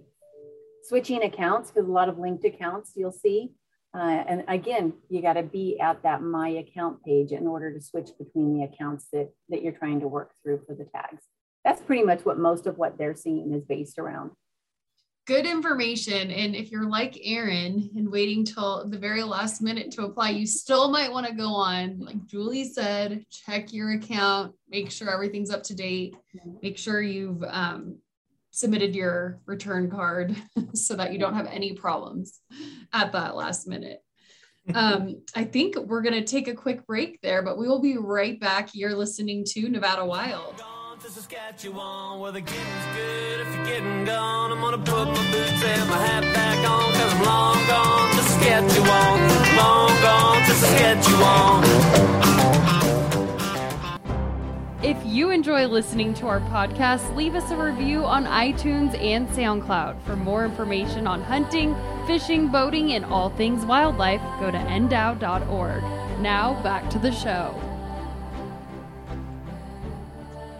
switching 0.82 1.22
accounts, 1.22 1.70
because 1.70 1.88
a 1.88 1.92
lot 1.92 2.08
of 2.08 2.18
linked 2.18 2.44
accounts 2.44 2.92
you'll 2.96 3.12
see. 3.12 3.52
Uh, 3.96 4.24
and 4.26 4.44
again, 4.48 4.92
you 5.08 5.22
got 5.22 5.34
to 5.34 5.44
be 5.44 5.78
at 5.78 6.02
that 6.02 6.20
My 6.20 6.48
Account 6.48 7.04
page 7.04 7.30
in 7.30 7.46
order 7.46 7.72
to 7.72 7.80
switch 7.80 8.10
between 8.18 8.58
the 8.58 8.64
accounts 8.64 9.06
that, 9.12 9.30
that 9.48 9.62
you're 9.62 9.72
trying 9.72 10.00
to 10.00 10.08
work 10.08 10.32
through 10.42 10.62
for 10.66 10.74
the 10.74 10.84
tags. 10.84 11.22
That's 11.64 11.80
pretty 11.80 12.02
much 12.02 12.24
what 12.24 12.38
most 12.38 12.66
of 12.66 12.76
what 12.76 12.98
they're 12.98 13.14
seeing 13.14 13.54
is 13.54 13.64
based 13.64 13.98
around. 14.00 14.32
Good 15.26 15.46
information. 15.46 16.30
And 16.30 16.54
if 16.54 16.70
you're 16.70 16.88
like 16.88 17.18
Aaron 17.22 17.90
and 17.96 18.10
waiting 18.10 18.44
till 18.44 18.86
the 18.86 18.98
very 18.98 19.22
last 19.22 19.62
minute 19.62 19.90
to 19.92 20.04
apply, 20.04 20.30
you 20.30 20.46
still 20.46 20.90
might 20.90 21.10
want 21.10 21.26
to 21.26 21.32
go 21.32 21.48
on, 21.48 21.98
like 22.00 22.26
Julie 22.26 22.64
said, 22.64 23.24
check 23.30 23.72
your 23.72 23.92
account, 23.92 24.54
make 24.68 24.90
sure 24.90 25.10
everything's 25.10 25.50
up 25.50 25.62
to 25.64 25.74
date, 25.74 26.14
make 26.62 26.76
sure 26.76 27.00
you've 27.00 27.42
um, 27.42 28.00
submitted 28.50 28.94
your 28.94 29.40
return 29.46 29.90
card 29.90 30.36
so 30.74 30.94
that 30.94 31.14
you 31.14 31.18
don't 31.18 31.34
have 31.34 31.46
any 31.46 31.72
problems 31.72 32.40
at 32.92 33.12
that 33.12 33.34
last 33.34 33.66
minute. 33.66 34.00
Um, 34.74 35.20
I 35.36 35.44
think 35.44 35.76
we're 35.76 36.00
going 36.00 36.14
to 36.14 36.24
take 36.24 36.48
a 36.48 36.54
quick 36.54 36.86
break 36.86 37.20
there, 37.20 37.42
but 37.42 37.58
we 37.58 37.68
will 37.68 37.82
be 37.82 37.98
right 37.98 38.40
back. 38.40 38.70
You're 38.72 38.94
listening 38.94 39.44
to 39.48 39.68
Nevada 39.68 40.06
Wild. 40.06 40.64
To 41.04 41.10
Saskatchewan 41.10 42.18
where 42.18 42.32
the 42.32 42.40
getting's 42.40 42.96
good. 42.96 43.40
If 43.40 43.54
you're 43.54 43.66
getting 43.66 44.06
gone, 44.06 44.52
I'm 44.52 44.60
gonna 44.62 44.78
put 44.78 45.06
my 45.06 45.30
boots 45.30 45.62
and 45.62 45.90
my 45.90 45.98
hat 45.98 46.22
back 46.32 46.66
on. 46.66 46.92
Cause 46.94 47.12
I'm 47.12 47.22
long 47.24 47.66
gone 47.66 48.10
to 48.16 48.22
Saskatchewan. 48.22 49.20
Long 49.54 49.90
gone 50.00 50.42
to 50.46 50.54
Saskatchewan. 50.54 51.64
If 54.82 54.96
you 55.04 55.28
enjoy 55.28 55.66
listening 55.66 56.14
to 56.14 56.26
our 56.26 56.40
podcast, 56.40 57.14
leave 57.14 57.34
us 57.34 57.50
a 57.50 57.56
review 57.56 58.06
on 58.06 58.24
iTunes 58.24 58.98
and 58.98 59.28
SoundCloud. 59.28 60.00
For 60.04 60.16
more 60.16 60.46
information 60.46 61.06
on 61.06 61.20
hunting, 61.20 61.76
fishing, 62.06 62.48
boating, 62.48 62.92
and 62.94 63.04
all 63.04 63.28
things 63.28 63.66
wildlife, 63.66 64.22
go 64.40 64.50
to 64.50 64.56
ndow.org. 64.56 65.82
Now, 66.20 66.62
back 66.62 66.88
to 66.88 66.98
the 66.98 67.12
show. 67.12 67.73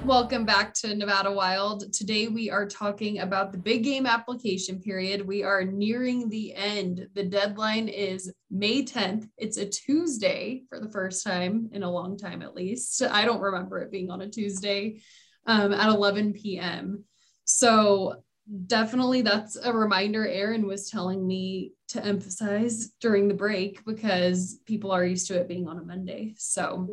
Welcome 0.05 0.45
back 0.45 0.75
to 0.75 0.95
Nevada 0.95 1.33
Wild. 1.33 1.91
Today 1.95 2.29
we 2.29 2.51
are 2.51 2.69
talking 2.69 3.21
about 3.21 3.53
the 3.53 3.59
big 3.59 3.85
game 3.85 4.05
application 4.05 4.79
period. 4.79 5.27
We 5.27 5.43
are 5.43 5.65
nearing 5.65 6.29
the 6.29 6.53
end. 6.55 7.09
The 7.15 7.23
deadline 7.23 7.89
is 7.89 8.31
May 8.51 8.85
10th. 8.85 9.27
It's 9.39 9.57
a 9.57 9.65
Tuesday 9.65 10.65
for 10.69 10.79
the 10.79 10.91
first 10.91 11.25
time 11.25 11.71
in 11.73 11.85
a 11.85 11.91
long 11.91 12.19
time, 12.19 12.43
at 12.43 12.55
least. 12.55 13.01
I 13.01 13.25
don't 13.25 13.41
remember 13.41 13.79
it 13.79 13.91
being 13.91 14.11
on 14.11 14.21
a 14.21 14.29
Tuesday 14.29 15.01
um, 15.47 15.73
at 15.73 15.89
11 15.89 16.35
p.m. 16.35 17.05
So 17.47 18.24
definitely 18.67 19.23
that's 19.23 19.57
a 19.57 19.73
reminder 19.73 20.27
Aaron 20.27 20.67
was 20.67 20.91
telling 20.91 21.27
me 21.27 21.73
to 21.89 22.05
emphasize 22.05 22.89
during 23.01 23.29
the 23.29 23.35
break 23.35 23.85
because 23.85 24.59
people 24.67 24.91
are 24.91 25.05
used 25.05 25.27
to 25.29 25.39
it 25.39 25.49
being 25.49 25.69
on 25.69 25.79
a 25.79 25.83
Monday. 25.83 26.35
So 26.37 26.89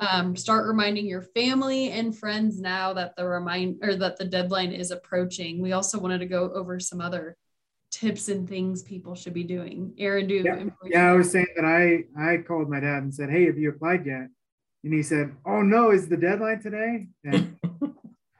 um, 0.00 0.36
start 0.36 0.66
reminding 0.66 1.06
your 1.06 1.22
family 1.22 1.90
and 1.90 2.16
friends 2.16 2.60
now 2.60 2.92
that 2.94 3.16
the 3.16 3.26
remind 3.26 3.82
or 3.82 3.94
that 3.96 4.16
the 4.16 4.24
deadline 4.24 4.72
is 4.72 4.90
approaching. 4.90 5.60
We 5.60 5.72
also 5.72 5.98
wanted 5.98 6.18
to 6.18 6.26
go 6.26 6.50
over 6.52 6.80
some 6.80 7.00
other 7.00 7.36
tips 7.90 8.28
and 8.28 8.48
things 8.48 8.82
people 8.82 9.14
should 9.14 9.34
be 9.34 9.44
doing. 9.44 9.94
Aaron, 9.98 10.26
do 10.26 10.42
Yeah, 10.44 10.64
yeah, 10.84 11.10
I 11.10 11.12
was 11.14 11.30
saying 11.30 11.48
that 11.56 11.64
I 11.64 12.04
I 12.20 12.38
called 12.38 12.68
my 12.68 12.80
dad 12.80 13.02
and 13.02 13.14
said, 13.14 13.30
"Hey, 13.30 13.46
have 13.46 13.58
you 13.58 13.70
applied 13.70 14.06
yet?" 14.06 14.28
And 14.84 14.92
he 14.92 15.02
said, 15.02 15.34
"Oh 15.44 15.62
no, 15.62 15.90
is 15.90 16.08
the 16.08 16.16
deadline 16.16 16.60
today?" 16.60 17.08
And 17.24 17.56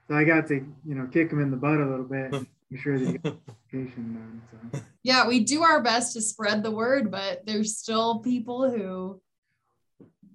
so 0.09 0.15
I 0.15 0.25
got 0.25 0.47
to 0.49 0.55
you 0.55 0.95
know 0.95 1.07
kick 1.07 1.31
him 1.31 1.41
in 1.41 1.51
the 1.51 1.57
butt 1.57 1.81
a 1.81 1.87
little 1.87 2.05
bit, 2.05 2.33
make 2.71 2.81
sure 2.81 2.99
that 2.99 3.07
he 3.07 3.19
got 3.19 3.23
the 3.47 3.53
application 3.53 4.15
done. 4.15 4.43
So 4.73 4.81
yeah, 5.03 5.27
we 5.27 5.41
do 5.41 5.63
our 5.63 5.83
best 5.83 6.15
to 6.15 6.21
spread 6.21 6.63
the 6.63 6.71
word, 6.71 7.11
but 7.11 7.45
there's 7.47 7.77
still 7.77 8.21
people 8.21 8.71
who 8.71 9.21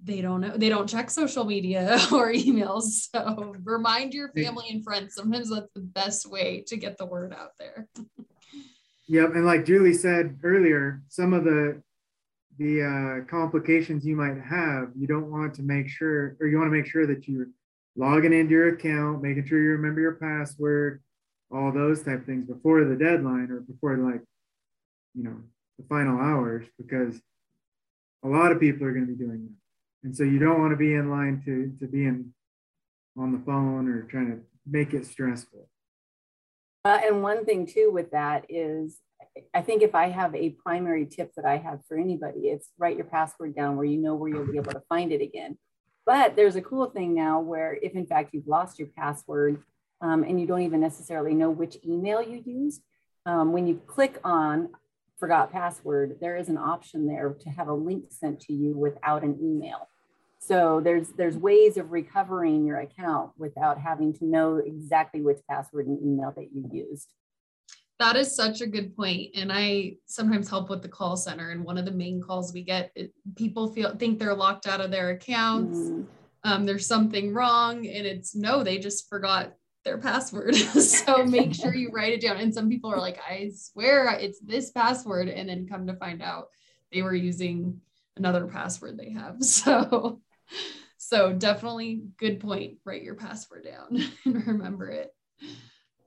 they 0.04 0.20
don't 0.20 0.40
know 0.40 0.56
they 0.56 0.68
don't 0.68 0.88
check 0.88 1.10
social 1.10 1.44
media 1.44 1.98
or 2.12 2.32
emails. 2.32 3.08
So 3.14 3.54
remind 3.62 4.14
your 4.14 4.30
family 4.30 4.66
and 4.70 4.84
friends. 4.84 5.14
Sometimes 5.14 5.50
that's 5.50 5.68
the 5.74 5.80
best 5.80 6.28
way 6.28 6.64
to 6.66 6.76
get 6.76 6.98
the 6.98 7.06
word 7.06 7.32
out 7.32 7.50
there. 7.58 7.88
Yep, 9.08 9.34
and 9.34 9.44
like 9.44 9.64
Julie 9.64 9.94
said 9.94 10.38
earlier, 10.42 11.02
some 11.08 11.32
of 11.32 11.44
the 11.44 11.82
the 12.58 12.82
uh, 12.82 13.30
complications 13.30 14.04
you 14.04 14.14
might 14.14 14.40
have, 14.40 14.90
you 14.96 15.06
don't 15.06 15.30
want 15.30 15.54
to 15.54 15.62
make 15.62 15.88
sure, 15.88 16.36
or 16.38 16.46
you 16.46 16.58
want 16.58 16.70
to 16.70 16.76
make 16.76 16.86
sure 16.86 17.06
that 17.06 17.26
you're 17.26 17.48
logging 17.96 18.32
into 18.32 18.52
your 18.52 18.74
account, 18.74 19.22
making 19.22 19.46
sure 19.46 19.62
you 19.62 19.70
remember 19.70 20.00
your 20.00 20.14
password, 20.16 21.02
all 21.52 21.72
those 21.72 22.02
type 22.02 22.20
of 22.20 22.26
things 22.26 22.46
before 22.46 22.84
the 22.84 22.96
deadline 22.96 23.50
or 23.50 23.60
before 23.60 23.96
like, 23.98 24.22
you 25.14 25.24
know, 25.24 25.36
the 25.78 25.84
final 25.88 26.18
hours, 26.18 26.66
because 26.78 27.20
a 28.24 28.28
lot 28.28 28.52
of 28.52 28.60
people 28.60 28.86
are 28.86 28.92
going 28.92 29.06
to 29.06 29.12
be 29.12 29.18
doing 29.18 29.42
that, 29.42 30.06
and 30.06 30.16
so 30.16 30.22
you 30.22 30.38
don't 30.38 30.60
want 30.60 30.72
to 30.72 30.76
be 30.76 30.94
in 30.94 31.10
line 31.10 31.42
to 31.44 31.72
to 31.80 31.90
be 31.90 32.04
in 32.06 32.32
on 33.18 33.32
the 33.32 33.38
phone 33.40 33.88
or 33.88 34.02
trying 34.02 34.30
to 34.30 34.38
make 34.66 34.94
it 34.94 35.06
stressful. 35.06 35.68
Uh, 36.84 37.00
and 37.04 37.22
one 37.22 37.44
thing 37.44 37.66
too 37.66 37.90
with 37.92 38.10
that 38.10 38.46
is, 38.48 38.98
I 39.54 39.62
think 39.62 39.82
if 39.82 39.94
I 39.94 40.08
have 40.08 40.34
a 40.34 40.50
primary 40.50 41.06
tip 41.06 41.32
that 41.36 41.44
I 41.44 41.58
have 41.58 41.80
for 41.86 41.96
anybody, 41.96 42.48
it's 42.48 42.68
write 42.78 42.96
your 42.96 43.06
password 43.06 43.54
down 43.54 43.76
where 43.76 43.84
you 43.84 43.98
know 43.98 44.14
where 44.14 44.30
you'll 44.30 44.50
be 44.50 44.56
able 44.56 44.72
to 44.72 44.82
find 44.88 45.12
it 45.12 45.22
again. 45.22 45.58
But 46.04 46.34
there's 46.34 46.56
a 46.56 46.62
cool 46.62 46.86
thing 46.86 47.14
now 47.14 47.40
where 47.40 47.78
if 47.80 47.92
in 47.92 48.06
fact 48.06 48.30
you've 48.32 48.48
lost 48.48 48.78
your 48.78 48.88
password 48.88 49.62
um, 50.02 50.24
and 50.24 50.40
you 50.40 50.46
don't 50.46 50.62
even 50.62 50.80
necessarily 50.80 51.32
know 51.32 51.50
which 51.50 51.78
email 51.86 52.20
you 52.20 52.42
used, 52.44 52.82
um, 53.24 53.52
when 53.52 53.66
you 53.66 53.80
click 53.86 54.18
on 54.24 54.68
forgot 55.18 55.52
password, 55.52 56.18
there 56.20 56.36
is 56.36 56.48
an 56.48 56.58
option 56.58 57.06
there 57.06 57.30
to 57.40 57.48
have 57.48 57.68
a 57.68 57.72
link 57.72 58.06
sent 58.10 58.40
to 58.40 58.52
you 58.52 58.76
without 58.76 59.22
an 59.22 59.38
email. 59.40 59.88
So 60.40 60.80
there's 60.82 61.10
there's 61.10 61.36
ways 61.38 61.76
of 61.76 61.92
recovering 61.92 62.66
your 62.66 62.80
account 62.80 63.30
without 63.38 63.78
having 63.78 64.12
to 64.14 64.24
know 64.24 64.56
exactly 64.56 65.20
which 65.22 65.38
password 65.48 65.86
and 65.86 66.02
email 66.02 66.32
that 66.36 66.48
you 66.52 66.68
used. 66.72 67.08
That 68.00 68.16
is 68.16 68.34
such 68.34 68.60
a 68.60 68.66
good 68.66 68.96
point. 68.96 69.30
And 69.36 69.52
I 69.52 69.98
sometimes 70.06 70.50
help 70.50 70.68
with 70.68 70.82
the 70.82 70.88
call 70.88 71.16
center. 71.16 71.50
And 71.50 71.62
one 71.64 71.78
of 71.78 71.84
the 71.84 71.92
main 71.92 72.20
calls 72.20 72.52
we 72.52 72.62
get, 72.62 72.90
it, 72.96 73.12
people 73.36 73.72
feel 73.72 73.94
think 73.94 74.18
they're 74.18 74.34
locked 74.34 74.66
out 74.66 74.80
of 74.80 74.90
their 74.90 75.10
accounts. 75.10 75.78
Mm, 75.78 76.06
Um, 76.42 76.66
there's 76.66 76.88
something 76.88 77.32
wrong, 77.32 77.86
and 77.86 78.04
it's 78.04 78.34
no, 78.34 78.64
they 78.64 78.78
just 78.78 79.08
forgot 79.08 79.52
their 79.84 79.98
password. 79.98 80.54
so 80.56 81.24
make 81.24 81.54
sure 81.54 81.74
you 81.74 81.90
write 81.90 82.12
it 82.12 82.20
down. 82.20 82.38
And 82.38 82.54
some 82.54 82.68
people 82.68 82.92
are 82.92 83.00
like, 83.00 83.18
I 83.28 83.50
swear 83.54 84.08
it's 84.20 84.40
this 84.40 84.70
password, 84.70 85.28
and 85.28 85.48
then 85.48 85.66
come 85.68 85.86
to 85.86 85.94
find 85.94 86.22
out 86.22 86.48
they 86.92 87.02
were 87.02 87.14
using 87.14 87.80
another 88.16 88.46
password 88.46 88.98
they 88.98 89.10
have. 89.10 89.36
So, 89.42 90.20
so 90.98 91.32
definitely 91.32 92.04
good 92.16 92.40
point. 92.40 92.78
Write 92.84 93.02
your 93.02 93.16
password 93.16 93.64
down 93.64 94.02
and 94.24 94.46
remember 94.46 94.88
it. 94.88 95.10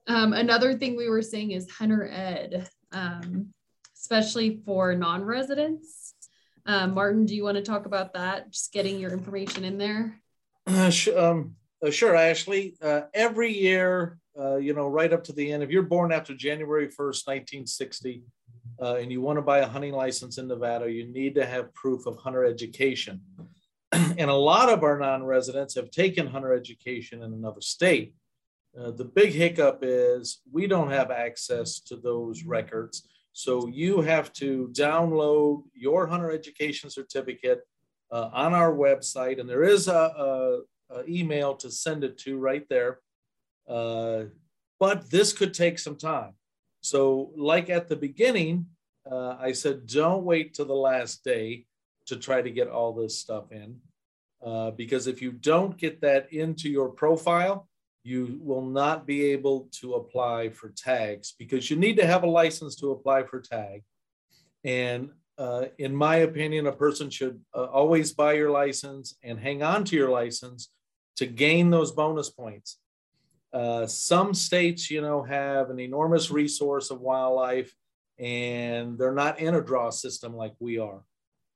Um, 0.07 0.33
another 0.33 0.75
thing 0.75 0.95
we 0.95 1.09
were 1.09 1.21
saying 1.21 1.51
is 1.51 1.69
Hunter 1.69 2.07
Ed, 2.07 2.69
um, 2.91 3.53
especially 3.95 4.61
for 4.65 4.95
non-residents. 4.95 6.13
Um, 6.65 6.93
Martin, 6.93 7.25
do 7.25 7.35
you 7.35 7.43
want 7.43 7.57
to 7.57 7.63
talk 7.63 7.85
about 7.85 8.13
that? 8.13 8.51
Just 8.51 8.71
getting 8.71 8.99
your 8.99 9.11
information 9.11 9.63
in 9.63 9.77
there. 9.77 10.19
Uh, 10.65 10.91
um, 11.15 11.55
uh, 11.85 11.91
sure, 11.91 12.15
Ashley. 12.15 12.75
Uh, 12.81 13.01
every 13.13 13.53
year, 13.53 14.17
uh, 14.39 14.57
you 14.57 14.73
know, 14.73 14.87
right 14.87 15.13
up 15.13 15.23
to 15.25 15.33
the 15.33 15.51
end, 15.51 15.63
if 15.63 15.69
you're 15.69 15.83
born 15.83 16.11
after 16.11 16.33
January 16.33 16.87
1st, 16.87 17.27
1960, 17.27 18.23
uh, 18.81 18.95
and 18.95 19.11
you 19.11 19.21
want 19.21 19.37
to 19.37 19.41
buy 19.41 19.59
a 19.59 19.67
hunting 19.67 19.93
license 19.93 20.37
in 20.37 20.47
Nevada, 20.47 20.91
you 20.91 21.07
need 21.07 21.35
to 21.35 21.45
have 21.45 21.73
proof 21.73 22.05
of 22.05 22.17
hunter 22.17 22.43
education. 22.43 23.21
and 23.91 24.29
a 24.29 24.33
lot 24.33 24.69
of 24.69 24.83
our 24.83 24.97
non 24.97 25.23
residents 25.23 25.75
have 25.75 25.91
taken 25.91 26.27
hunter 26.27 26.53
education 26.53 27.23
in 27.23 27.33
another 27.33 27.61
state. 27.61 28.13
Uh, 28.77 28.91
the 28.91 29.05
big 29.05 29.31
hiccup 29.31 29.79
is 29.81 30.41
we 30.51 30.67
don't 30.67 30.91
have 30.91 31.11
access 31.11 31.79
to 31.79 31.95
those 31.95 32.43
records. 32.43 33.07
So 33.31 33.67
you 33.67 34.01
have 34.01 34.33
to 34.33 34.69
download 34.73 35.63
your 35.73 36.07
hunter 36.07 36.31
education 36.31 36.89
certificate 36.89 37.61
uh, 38.11 38.29
on 38.33 38.53
our 38.53 38.73
website, 38.73 39.39
and 39.39 39.49
there 39.49 39.63
is 39.63 39.87
a, 39.87 39.93
a, 39.93 40.59
a 40.95 41.03
email 41.07 41.55
to 41.55 41.69
send 41.69 42.03
it 42.03 42.17
to 42.19 42.37
right 42.37 42.65
there. 42.69 42.99
Uh, 43.67 44.23
but 44.79 45.09
this 45.09 45.33
could 45.33 45.53
take 45.53 45.79
some 45.79 45.95
time. 45.95 46.33
So, 46.81 47.31
like 47.35 47.69
at 47.69 47.87
the 47.87 47.95
beginning, 47.95 48.67
uh, 49.09 49.37
I 49.39 49.51
said, 49.53 49.87
don't 49.87 50.23
wait 50.23 50.53
till 50.53 50.65
the 50.65 50.73
last 50.73 51.23
day 51.23 51.65
to 52.07 52.15
try 52.15 52.41
to 52.41 52.51
get 52.51 52.67
all 52.67 52.93
this 52.93 53.17
stuff 53.17 53.51
in, 53.51 53.77
uh, 54.45 54.71
because 54.71 55.07
if 55.07 55.21
you 55.21 55.31
don't 55.31 55.77
get 55.77 56.01
that 56.01 56.31
into 56.31 56.69
your 56.69 56.89
profile, 56.89 57.67
you 58.03 58.39
will 58.41 58.61
not 58.61 59.07
be 59.07 59.25
able 59.31 59.67
to 59.71 59.95
apply 59.95 60.49
for 60.49 60.69
tags 60.69 61.33
because 61.39 61.71
you 61.71 61.75
need 61.75 61.97
to 61.97 62.05
have 62.05 62.23
a 62.23 62.29
license 62.29 62.75
to 62.75 62.91
apply 62.91 63.23
for 63.23 63.39
tag. 63.39 63.83
And 64.63 65.09
uh, 65.39 65.65
in 65.79 65.95
my 65.95 66.17
opinion, 66.17 66.67
a 66.67 66.71
person 66.71 67.09
should 67.09 67.41
uh, 67.55 67.65
always 67.65 68.13
buy 68.13 68.33
your 68.33 68.51
license 68.51 69.15
and 69.23 69.39
hang 69.39 69.63
on 69.63 69.83
to 69.85 69.95
your 69.95 70.09
license 70.09 70.69
to 71.17 71.25
gain 71.25 71.69
those 71.69 71.91
bonus 71.91 72.29
points. 72.29 72.79
Uh, 73.53 73.87
some 73.87 74.33
states, 74.33 74.91
you 74.91 75.01
know, 75.01 75.23
have 75.23 75.69
an 75.69 75.79
enormous 75.79 76.29
resource 76.29 76.91
of 76.91 76.99
wildlife 76.99 77.73
and 78.19 78.97
they're 78.97 79.13
not 79.13 79.39
in 79.39 79.55
a 79.55 79.61
draw 79.61 79.89
system 79.89 80.35
like 80.35 80.53
we 80.59 80.77
are. 80.77 81.03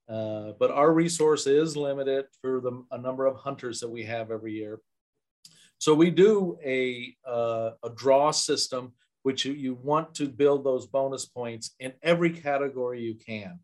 Uh, 0.08 0.54
but 0.60 0.72
our 0.72 0.92
resource 0.92 1.46
is 1.46 1.78
limited 1.78 2.26
for 2.42 2.62
the 2.62 2.84
a 2.92 2.98
number 2.98 3.26
of 3.26 3.36
hunters 3.36 3.80
that 3.80 3.90
we 3.90 4.04
have 4.04 4.32
every 4.32 4.54
year. 4.54 4.80
So 5.78 5.94
we 5.94 6.10
do 6.10 6.58
a, 6.66 7.16
uh, 7.28 7.72
a 7.84 7.90
draw 7.96 8.32
system, 8.32 8.94
which 9.24 9.46
you, 9.46 9.54
you 9.54 9.76
want 9.76 10.16
to 10.16 10.28
build 10.28 10.64
those 10.64 10.88
bonus 10.88 11.26
points 11.26 11.76
in 11.80 11.94
every 12.02 12.32
category 12.32 13.02
you 13.02 13.16
can. 13.16 13.60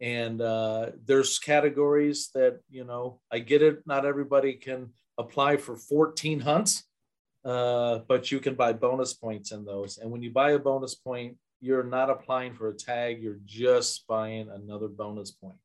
And 0.00 0.40
uh, 0.40 0.90
there's 1.06 1.38
categories 1.38 2.30
that, 2.34 2.60
you 2.68 2.84
know, 2.84 3.20
I 3.32 3.38
get 3.38 3.62
it, 3.62 3.86
not 3.86 4.04
everybody 4.04 4.54
can 4.54 4.90
apply 5.18 5.56
for 5.56 5.76
14 5.76 6.40
hunts, 6.40 6.84
uh, 7.44 8.00
but 8.08 8.30
you 8.30 8.40
can 8.40 8.54
buy 8.54 8.72
bonus 8.72 9.12
points 9.12 9.52
in 9.52 9.64
those. 9.64 9.98
And 9.98 10.10
when 10.10 10.22
you 10.22 10.30
buy 10.30 10.52
a 10.52 10.58
bonus 10.58 10.94
point, 10.94 11.36
you're 11.60 11.84
not 11.84 12.08
applying 12.08 12.54
for 12.54 12.68
a 12.68 12.74
tag, 12.74 13.20
you're 13.20 13.40
just 13.44 14.06
buying 14.06 14.48
another 14.48 14.88
bonus 14.88 15.32
point. 15.32 15.56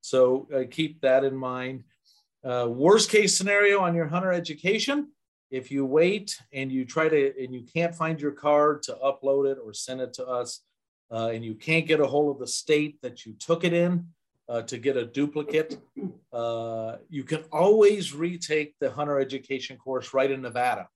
So 0.00 0.48
uh, 0.54 0.62
keep 0.70 1.00
that 1.00 1.24
in 1.24 1.34
mind. 1.34 1.84
Uh, 2.44 2.68
worst 2.68 3.10
case 3.10 3.36
scenario 3.36 3.80
on 3.80 3.94
your 3.94 4.06
hunter 4.06 4.32
education, 4.32 5.08
if 5.50 5.70
you 5.70 5.86
wait 5.86 6.38
and 6.52 6.70
you 6.70 6.84
try 6.84 7.08
to, 7.08 7.42
and 7.42 7.54
you 7.54 7.64
can't 7.74 7.94
find 7.94 8.20
your 8.20 8.32
card 8.32 8.82
to 8.84 8.96
upload 9.02 9.50
it 9.50 9.58
or 9.64 9.72
send 9.72 10.00
it 10.00 10.12
to 10.14 10.26
us, 10.26 10.60
uh, 11.10 11.30
and 11.32 11.44
you 11.44 11.54
can't 11.54 11.86
get 11.86 12.00
a 12.00 12.06
hold 12.06 12.34
of 12.34 12.40
the 12.40 12.46
state 12.46 13.00
that 13.02 13.24
you 13.24 13.34
took 13.38 13.64
it 13.64 13.72
in 13.72 14.06
uh, 14.48 14.62
to 14.62 14.78
get 14.78 14.96
a 14.96 15.06
duplicate, 15.06 15.78
uh, 16.32 16.96
you 17.08 17.24
can 17.24 17.44
always 17.50 18.14
retake 18.14 18.74
the 18.80 18.90
hunter 18.90 19.18
education 19.18 19.76
course 19.76 20.12
right 20.12 20.30
in 20.30 20.42
Nevada. 20.42 20.88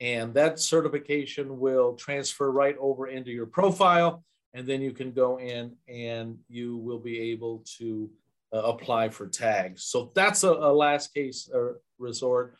And 0.00 0.34
that 0.34 0.60
certification 0.60 1.58
will 1.58 1.94
transfer 1.94 2.52
right 2.52 2.76
over 2.78 3.08
into 3.08 3.30
your 3.30 3.46
profile. 3.46 4.22
And 4.54 4.66
then 4.66 4.80
you 4.80 4.92
can 4.92 5.12
go 5.12 5.38
in 5.38 5.76
and 5.88 6.38
you 6.48 6.76
will 6.76 6.98
be 6.98 7.32
able 7.32 7.64
to 7.78 8.10
uh, 8.52 8.58
apply 8.58 9.08
for 9.08 9.26
tags. 9.26 9.84
So 9.84 10.10
that's 10.14 10.44
a, 10.44 10.50
a 10.50 10.72
last 10.72 11.12
case 11.12 11.50
uh, 11.54 11.72
resort. 11.98 12.56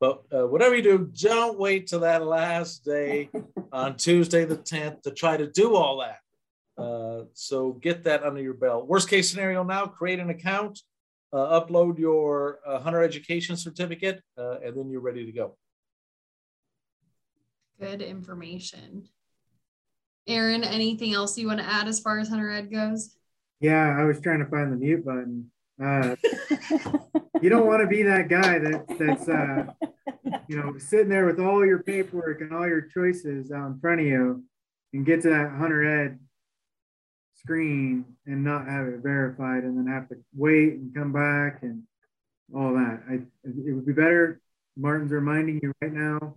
But 0.00 0.22
uh, 0.32 0.46
whatever 0.46 0.76
you 0.76 0.82
do, 0.82 1.10
don't 1.12 1.58
wait 1.58 1.88
till 1.88 2.00
that 2.00 2.24
last 2.24 2.84
day 2.84 3.30
on 3.72 3.96
Tuesday 3.96 4.44
the 4.44 4.56
10th 4.56 5.02
to 5.02 5.10
try 5.10 5.36
to 5.36 5.46
do 5.46 5.74
all 5.74 5.98
that. 6.00 6.18
Uh, 6.78 7.24
so 7.34 7.72
get 7.72 8.04
that 8.04 8.22
under 8.22 8.40
your 8.40 8.54
belt. 8.54 8.86
Worst 8.86 9.10
case 9.10 9.28
scenario 9.30 9.64
now, 9.64 9.86
create 9.86 10.20
an 10.20 10.30
account, 10.30 10.80
uh, 11.32 11.60
upload 11.60 11.98
your 11.98 12.60
uh, 12.64 12.78
hunter 12.78 13.02
education 13.02 13.56
certificate, 13.56 14.22
uh, 14.38 14.60
and 14.64 14.76
then 14.76 14.88
you're 14.88 15.00
ready 15.00 15.26
to 15.26 15.32
go. 15.32 15.56
Good 17.80 18.00
information. 18.00 19.08
Aaron, 20.26 20.62
anything 20.62 21.14
else 21.14 21.36
you 21.38 21.46
want 21.46 21.60
to 21.60 21.66
add 21.66 21.88
as 21.88 22.00
far 22.00 22.18
as 22.18 22.28
Hunter 22.28 22.50
Ed 22.50 22.70
goes? 22.70 23.16
Yeah, 23.60 23.96
I 23.98 24.04
was 24.04 24.20
trying 24.20 24.40
to 24.40 24.46
find 24.46 24.72
the 24.72 24.76
mute 24.76 25.04
button. 25.04 25.50
Uh, 25.82 26.16
you 27.40 27.48
don't 27.48 27.66
want 27.66 27.80
to 27.80 27.86
be 27.86 28.02
that 28.02 28.28
guy 28.28 28.58
that 28.58 28.84
that's 28.98 29.28
uh, 29.28 29.66
you 30.48 30.56
know 30.56 30.76
sitting 30.78 31.08
there 31.08 31.24
with 31.24 31.40
all 31.40 31.64
your 31.64 31.82
paperwork 31.82 32.40
and 32.40 32.52
all 32.52 32.66
your 32.66 32.82
choices 32.82 33.50
out 33.52 33.68
in 33.68 33.78
front 33.80 34.00
of 34.00 34.06
you, 34.06 34.44
and 34.92 35.06
get 35.06 35.22
to 35.22 35.30
that 35.30 35.52
Hunter 35.52 35.84
Ed 35.84 36.18
screen 37.40 38.04
and 38.26 38.44
not 38.44 38.66
have 38.66 38.86
it 38.86 39.00
verified, 39.02 39.64
and 39.64 39.76
then 39.76 39.92
have 39.92 40.08
to 40.08 40.16
wait 40.34 40.74
and 40.74 40.94
come 40.94 41.12
back 41.12 41.62
and 41.62 41.82
all 42.54 42.72
that. 42.74 43.02
I 43.08 43.14
it 43.44 43.74
would 43.74 43.86
be 43.86 43.92
better. 43.92 44.40
Martin's 44.76 45.12
reminding 45.12 45.60
you 45.62 45.72
right 45.82 45.92
now. 45.92 46.36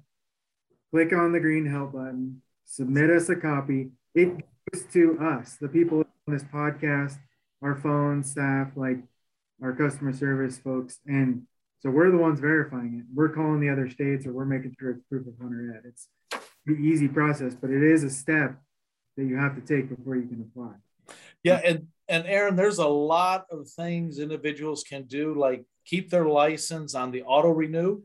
Click 0.91 1.13
on 1.13 1.31
the 1.31 1.39
green 1.39 1.65
help 1.65 1.93
button. 1.93 2.41
Submit 2.65 3.09
us 3.09 3.29
a 3.29 3.35
copy. 3.35 3.91
It 4.13 4.43
goes 4.73 4.85
to 4.93 5.17
us, 5.19 5.57
the 5.59 5.69
people 5.69 5.99
on 5.99 6.33
this 6.33 6.43
podcast, 6.43 7.17
our 7.61 7.75
phone 7.75 8.23
staff, 8.23 8.69
like 8.75 8.97
our 9.61 9.73
customer 9.73 10.13
service 10.13 10.57
folks. 10.57 10.99
And 11.05 11.43
so 11.79 11.89
we're 11.89 12.11
the 12.11 12.17
ones 12.17 12.39
verifying 12.39 12.99
it. 12.99 13.05
We're 13.13 13.29
calling 13.29 13.59
the 13.59 13.69
other 13.69 13.89
states 13.89 14.25
or 14.25 14.33
we're 14.33 14.45
making 14.45 14.75
sure 14.79 14.91
it's 14.91 15.01
proof 15.09 15.27
of 15.27 15.33
hunter 15.41 15.75
ed. 15.77 15.87
It's 15.87 16.07
the 16.65 16.73
easy 16.73 17.07
process, 17.07 17.55
but 17.55 17.69
it 17.69 17.83
is 17.83 18.03
a 18.03 18.09
step 18.09 18.55
that 19.17 19.23
you 19.23 19.37
have 19.37 19.55
to 19.55 19.61
take 19.61 19.89
before 19.89 20.15
you 20.15 20.27
can 20.27 20.41
apply. 20.41 20.73
Yeah, 21.43 21.61
and 21.63 21.87
and 22.07 22.25
Aaron, 22.27 22.55
there's 22.55 22.77
a 22.77 22.87
lot 22.87 23.45
of 23.49 23.69
things 23.69 24.19
individuals 24.19 24.83
can 24.83 25.03
do, 25.03 25.33
like 25.33 25.63
keep 25.85 26.09
their 26.09 26.25
license 26.25 26.93
on 26.93 27.11
the 27.11 27.23
auto 27.23 27.49
renew. 27.49 28.01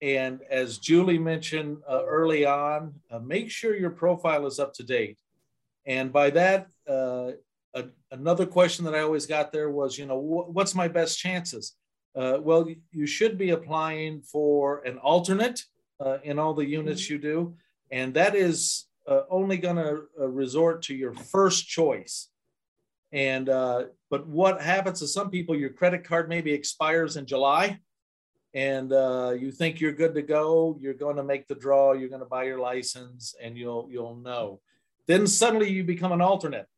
And 0.00 0.40
as 0.50 0.78
Julie 0.78 1.18
mentioned 1.18 1.78
uh, 1.88 2.04
early 2.04 2.44
on, 2.44 2.94
uh, 3.10 3.20
make 3.20 3.50
sure 3.50 3.76
your 3.76 3.90
profile 3.90 4.46
is 4.46 4.58
up 4.58 4.74
to 4.74 4.82
date. 4.82 5.18
And 5.86 6.12
by 6.12 6.30
that, 6.30 6.66
uh, 6.88 7.32
a, 7.74 7.84
another 8.10 8.44
question 8.44 8.84
that 8.84 8.94
I 8.94 9.00
always 9.00 9.26
got 9.26 9.52
there 9.52 9.70
was, 9.70 9.96
you 9.96 10.06
know, 10.06 10.20
wh- 10.20 10.54
what's 10.54 10.74
my 10.74 10.88
best 10.88 11.18
chances? 11.18 11.76
Uh, 12.14 12.38
well, 12.40 12.68
you 12.90 13.06
should 13.06 13.38
be 13.38 13.50
applying 13.50 14.20
for 14.22 14.82
an 14.84 14.98
alternate 14.98 15.62
uh, 16.00 16.18
in 16.24 16.38
all 16.38 16.52
the 16.52 16.66
units 16.66 17.08
you 17.08 17.18
do, 17.18 17.54
and 17.90 18.12
that 18.14 18.34
is 18.34 18.86
uh, 19.06 19.22
only 19.30 19.56
going 19.56 19.76
to 19.76 20.02
resort 20.18 20.82
to 20.82 20.94
your 20.94 21.12
first 21.12 21.66
choice. 21.68 22.28
And 23.12 23.48
uh, 23.48 23.84
but 24.08 24.26
what 24.26 24.62
happens 24.62 25.00
to 25.00 25.06
some 25.06 25.30
people? 25.30 25.54
Your 25.54 25.70
credit 25.70 26.02
card 26.02 26.28
maybe 26.28 26.52
expires 26.52 27.16
in 27.16 27.26
July, 27.26 27.78
and 28.54 28.90
uh, 28.92 29.34
you 29.38 29.52
think 29.52 29.80
you're 29.80 29.92
good 29.92 30.14
to 30.14 30.22
go. 30.22 30.78
You're 30.80 30.94
going 30.94 31.16
to 31.16 31.22
make 31.22 31.46
the 31.46 31.54
draw. 31.54 31.92
You're 31.92 32.08
going 32.08 32.22
to 32.22 32.26
buy 32.26 32.44
your 32.44 32.58
license, 32.58 33.34
and 33.42 33.58
you'll 33.58 33.88
you'll 33.90 34.16
know. 34.16 34.60
Then 35.06 35.26
suddenly 35.26 35.68
you 35.68 35.84
become 35.84 36.12
an 36.12 36.22
alternate, 36.22 36.68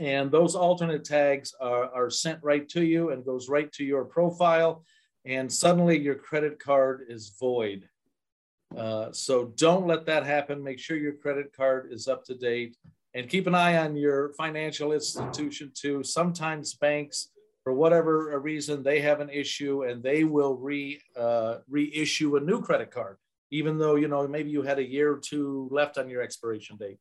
And 0.00 0.30
those 0.30 0.54
alternate 0.54 1.04
tags 1.04 1.54
are, 1.60 1.92
are 1.92 2.08
sent 2.08 2.42
right 2.42 2.66
to 2.70 2.82
you 2.82 3.10
and 3.10 3.22
goes 3.22 3.50
right 3.50 3.70
to 3.72 3.84
your 3.84 4.06
profile. 4.06 4.82
And 5.26 5.52
suddenly 5.52 5.98
your 5.98 6.14
credit 6.14 6.58
card 6.58 7.02
is 7.06 7.36
void. 7.38 7.86
Uh, 8.76 9.10
so 9.12 9.46
don't 9.56 9.86
let 9.86 10.06
that 10.06 10.24
happen. 10.24 10.62
Make 10.62 10.78
sure 10.78 10.96
your 10.96 11.14
credit 11.14 11.52
card 11.52 11.88
is 11.90 12.08
up 12.08 12.24
to 12.24 12.34
date 12.34 12.76
and 13.14 13.28
keep 13.28 13.46
an 13.46 13.54
eye 13.54 13.78
on 13.78 13.96
your 13.96 14.32
financial 14.34 14.92
institution 14.92 15.72
too. 15.74 16.02
Sometimes 16.04 16.74
banks, 16.74 17.30
for 17.64 17.72
whatever 17.72 18.38
reason, 18.38 18.82
they 18.82 19.00
have 19.00 19.20
an 19.20 19.30
issue 19.30 19.84
and 19.84 20.02
they 20.02 20.24
will 20.24 20.56
re 20.56 21.00
uh, 21.16 21.58
reissue 21.68 22.36
a 22.36 22.40
new 22.40 22.60
credit 22.60 22.90
card, 22.90 23.18
even 23.50 23.78
though 23.78 23.96
you 23.96 24.08
know 24.08 24.26
maybe 24.26 24.50
you 24.50 24.62
had 24.62 24.78
a 24.78 24.88
year 24.88 25.12
or 25.12 25.18
two 25.18 25.68
left 25.70 25.98
on 25.98 26.08
your 26.08 26.22
expiration 26.22 26.76
date. 26.76 26.98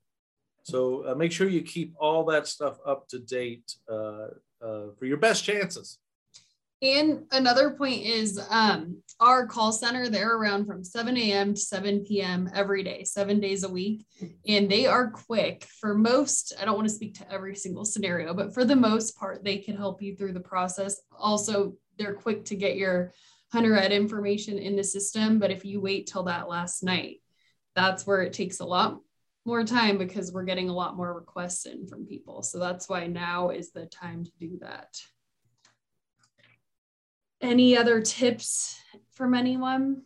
So 0.63 1.05
uh, 1.07 1.15
make 1.15 1.31
sure 1.31 1.47
you 1.47 1.61
keep 1.61 1.93
all 1.99 2.25
that 2.25 2.47
stuff 2.47 2.77
up 2.85 3.07
to 3.09 3.19
date 3.19 3.75
uh, 3.89 4.27
uh 4.61 4.87
for 4.97 5.05
your 5.05 5.17
best 5.17 5.43
chances. 5.43 5.99
And 6.81 7.25
another 7.31 7.71
point 7.71 8.05
is 8.05 8.39
um, 8.49 9.01
our 9.19 9.45
call 9.45 9.73
center, 9.73 10.07
they're 10.07 10.37
around 10.37 10.65
from 10.65 10.83
7 10.83 11.17
a.m. 11.17 11.53
to 11.53 11.59
7 11.59 12.05
p.m. 12.05 12.49
every 12.55 12.83
day, 12.83 13.03
seven 13.03 13.41
days 13.41 13.63
a 13.63 13.69
week. 13.69 14.05
And 14.47 14.71
they 14.71 14.85
are 14.85 15.11
quick 15.11 15.67
for 15.81 15.93
most. 15.93 16.53
I 16.59 16.63
don't 16.63 16.77
want 16.77 16.87
to 16.87 16.93
speak 16.93 17.15
to 17.15 17.29
every 17.31 17.55
single 17.55 17.83
scenario, 17.83 18.33
but 18.33 18.53
for 18.53 18.63
the 18.63 18.77
most 18.77 19.17
part, 19.17 19.43
they 19.43 19.57
can 19.57 19.75
help 19.75 20.01
you 20.01 20.15
through 20.15 20.33
the 20.33 20.39
process. 20.39 21.01
Also, 21.17 21.73
they're 21.97 22.13
quick 22.13 22.45
to 22.45 22.55
get 22.55 22.77
your 22.77 23.11
hunter 23.51 23.75
ed 23.75 23.91
information 23.91 24.57
in 24.57 24.77
the 24.77 24.83
system. 24.83 25.37
But 25.37 25.51
if 25.51 25.65
you 25.65 25.81
wait 25.81 26.07
till 26.07 26.23
that 26.23 26.47
last 26.47 26.81
night, 26.81 27.17
that's 27.75 28.07
where 28.07 28.21
it 28.21 28.31
takes 28.31 28.61
a 28.61 28.65
lot 28.65 28.99
more 29.45 29.65
time 29.65 29.97
because 29.97 30.31
we're 30.31 30.43
getting 30.43 30.69
a 30.69 30.75
lot 30.75 30.95
more 30.95 31.13
requests 31.13 31.65
in 31.65 31.87
from 31.87 32.05
people. 32.05 32.41
So 32.41 32.57
that's 32.57 32.87
why 32.87 33.07
now 33.07 33.49
is 33.49 33.71
the 33.71 33.85
time 33.85 34.23
to 34.23 34.31
do 34.39 34.59
that. 34.61 34.95
Any 37.41 37.77
other 37.77 38.01
tips 38.01 38.79
from 39.11 39.33
anyone? 39.33 40.03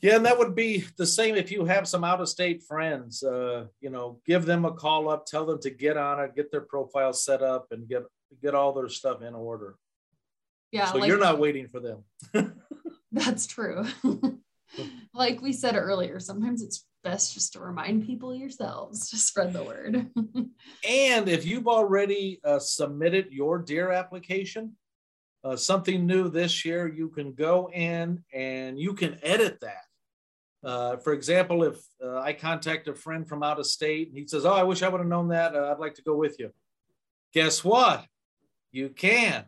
Yeah, 0.00 0.16
and 0.16 0.26
that 0.26 0.38
would 0.38 0.54
be 0.54 0.84
the 0.96 1.06
same 1.06 1.34
if 1.34 1.50
you 1.50 1.64
have 1.64 1.88
some 1.88 2.04
out 2.04 2.20
of 2.20 2.28
state 2.28 2.62
friends. 2.62 3.22
Uh, 3.22 3.66
you 3.80 3.90
know, 3.90 4.20
give 4.26 4.46
them 4.46 4.64
a 4.64 4.72
call 4.72 5.08
up, 5.08 5.26
tell 5.26 5.44
them 5.44 5.60
to 5.62 5.70
get 5.70 5.96
on 5.96 6.20
it, 6.20 6.36
get 6.36 6.52
their 6.52 6.60
profile 6.60 7.12
set 7.12 7.42
up, 7.42 7.68
and 7.72 7.88
get 7.88 8.04
get 8.42 8.54
all 8.54 8.72
their 8.72 8.88
stuff 8.88 9.22
in 9.22 9.34
order. 9.34 9.76
Yeah, 10.70 10.86
so 10.86 10.98
like- 10.98 11.08
you're 11.08 11.18
not 11.18 11.38
waiting 11.38 11.68
for 11.68 11.80
them. 11.80 12.04
That's 13.12 13.46
true. 13.46 13.86
like 15.14 15.40
we 15.40 15.52
said 15.52 15.76
earlier, 15.76 16.20
sometimes 16.20 16.62
it's 16.62 16.84
best 17.02 17.32
just 17.34 17.54
to 17.54 17.60
remind 17.60 18.06
people 18.06 18.34
yourselves 18.34 19.08
to 19.10 19.16
spread 19.16 19.52
the 19.52 19.62
word. 19.62 20.10
And 20.88 21.28
if 21.28 21.46
you've 21.46 21.66
already 21.66 22.40
uh, 22.44 22.58
submitted 22.58 23.28
your 23.30 23.58
deer 23.58 23.90
application, 23.90 24.76
uh, 25.48 25.56
something 25.56 26.06
new 26.06 26.28
this 26.28 26.64
year, 26.64 26.86
you 26.86 27.08
can 27.08 27.32
go 27.32 27.70
in 27.72 28.22
and 28.34 28.78
you 28.78 28.92
can 28.92 29.18
edit 29.22 29.58
that. 29.60 29.84
Uh, 30.62 30.96
for 30.98 31.14
example, 31.14 31.62
if 31.62 31.78
uh, 32.04 32.18
I 32.18 32.34
contact 32.34 32.88
a 32.88 32.94
friend 32.94 33.26
from 33.26 33.42
out 33.42 33.58
of 33.58 33.66
state 33.66 34.08
and 34.08 34.18
he 34.18 34.26
says, 34.26 34.44
Oh, 34.44 34.52
I 34.52 34.64
wish 34.64 34.82
I 34.82 34.88
would 34.88 35.00
have 35.00 35.08
known 35.08 35.28
that, 35.28 35.54
uh, 35.54 35.72
I'd 35.72 35.78
like 35.78 35.94
to 35.94 36.02
go 36.02 36.16
with 36.16 36.38
you. 36.38 36.50
Guess 37.32 37.64
what? 37.64 38.04
You 38.72 38.90
can. 38.90 39.46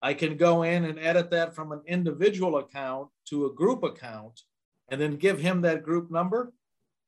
I 0.00 0.14
can 0.14 0.36
go 0.36 0.62
in 0.62 0.84
and 0.84 0.98
edit 0.98 1.30
that 1.30 1.54
from 1.54 1.72
an 1.72 1.82
individual 1.86 2.56
account 2.58 3.08
to 3.26 3.46
a 3.46 3.52
group 3.52 3.82
account 3.82 4.40
and 4.88 5.00
then 5.00 5.16
give 5.16 5.40
him 5.40 5.60
that 5.62 5.82
group 5.82 6.10
number 6.10 6.52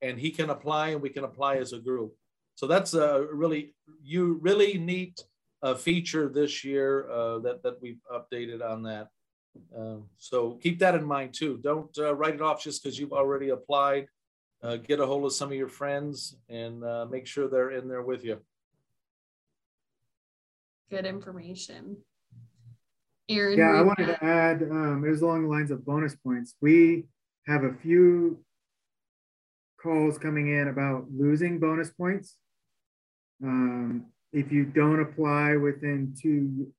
and 0.03 0.19
he 0.19 0.31
can 0.31 0.51
apply 0.51 0.89
and 0.89 1.01
we 1.01 1.11
can 1.11 1.25
apply 1.25 1.57
as 1.57 1.73
a 1.73 1.79
group. 1.79 2.15
So 2.55 2.67
that's 2.67 2.93
a 2.93 3.27
really 3.33 3.75
you 4.03 4.39
really 4.43 4.77
neat 4.77 5.25
uh, 5.67 5.75
feature 5.75 6.29
this 6.29 6.65
year 6.65 7.11
uh, 7.11 7.39
that 7.41 7.61
that 7.65 7.81
we've 7.83 7.99
updated 8.13 8.63
on 8.65 8.83
that. 8.85 9.09
Um, 9.77 10.05
so 10.17 10.53
keep 10.63 10.79
that 10.79 10.95
in 10.95 11.05
mind 11.05 11.35
too. 11.35 11.59
Don't 11.63 11.91
uh, 11.99 12.15
write 12.15 12.35
it 12.35 12.43
off 12.43 12.63
just 12.63 12.83
because 12.83 12.99
you've 12.99 13.13
already 13.13 13.49
applied. 13.49 14.07
Uh, 14.63 14.77
get 14.77 15.01
a 15.01 15.07
hold 15.07 15.25
of 15.25 15.33
some 15.33 15.49
of 15.51 15.57
your 15.57 15.69
friends 15.69 16.37
and 16.49 16.85
uh, 16.85 17.07
make 17.11 17.27
sure 17.27 17.49
they're 17.49 17.73
in 17.73 17.89
there 17.89 18.03
with 18.03 18.25
you. 18.25 18.39
Good 20.91 21.05
information. 21.07 21.97
Aaron, 23.29 23.59
Yeah, 23.59 23.71
I 23.73 23.83
we- 23.83 23.89
wanted 23.89 24.07
to 24.07 24.25
add, 24.25 24.63
um, 24.63 25.05
it 25.05 25.11
was 25.11 25.21
along 25.23 25.43
the 25.43 25.49
lines 25.49 25.71
of 25.73 25.85
bonus 25.85 26.15
points. 26.15 26.55
We 26.61 27.07
have 27.47 27.65
a 27.65 27.73
few 27.75 28.45
calls 29.83 30.17
coming 30.17 30.49
in 30.49 30.69
about 30.69 31.07
losing 31.11 31.59
bonus 31.59 31.91
points. 31.91 32.37
Um, 33.43 34.07
if 34.37 34.53
you 34.53 34.67
don't 34.67 35.01
apply 35.01 35.57
within 35.57 36.15
two 36.21 36.71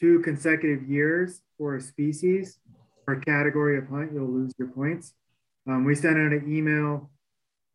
two 0.00 0.20
consecutive 0.20 0.88
years 0.88 1.42
for 1.58 1.76
a 1.76 1.80
species 1.80 2.58
or 3.06 3.16
category 3.16 3.76
of 3.76 3.86
hunt, 3.86 4.12
you'll 4.12 4.32
lose 4.32 4.52
your 4.58 4.68
points. 4.68 5.12
Um, 5.68 5.84
we 5.84 5.94
sent 5.94 6.16
out 6.16 6.32
an 6.32 6.44
email 6.48 7.10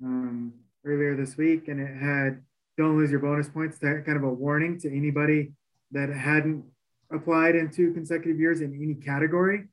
um, 0.03 0.53
earlier 0.83 1.15
this 1.15 1.37
week, 1.37 1.67
and 1.67 1.79
it 1.79 1.95
had 2.01 2.41
"Don't 2.79 2.97
lose 2.97 3.11
your 3.11 3.19
bonus 3.19 3.47
points." 3.47 3.77
That 3.77 4.03
kind 4.07 4.17
of 4.17 4.23
a 4.23 4.33
warning 4.33 4.79
to 4.79 4.89
anybody 4.89 5.51
that 5.91 6.09
hadn't 6.09 6.65
applied 7.11 7.55
in 7.55 7.69
two 7.69 7.93
consecutive 7.93 8.39
years 8.39 8.61
in 8.61 8.73
any 8.73 8.95
category. 8.95 9.65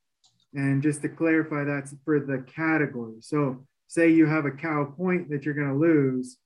And 0.52 0.82
just 0.82 1.00
to 1.02 1.08
clarify, 1.08 1.64
that's 1.64 1.94
for 2.04 2.20
the 2.20 2.44
category. 2.54 3.16
So, 3.20 3.64
say 3.88 4.10
you 4.10 4.26
have 4.26 4.44
a 4.44 4.50
cow 4.50 4.84
point 4.84 5.30
that 5.30 5.44
you're 5.44 5.54
going 5.54 5.72
to 5.72 5.74
lose, 5.74 6.36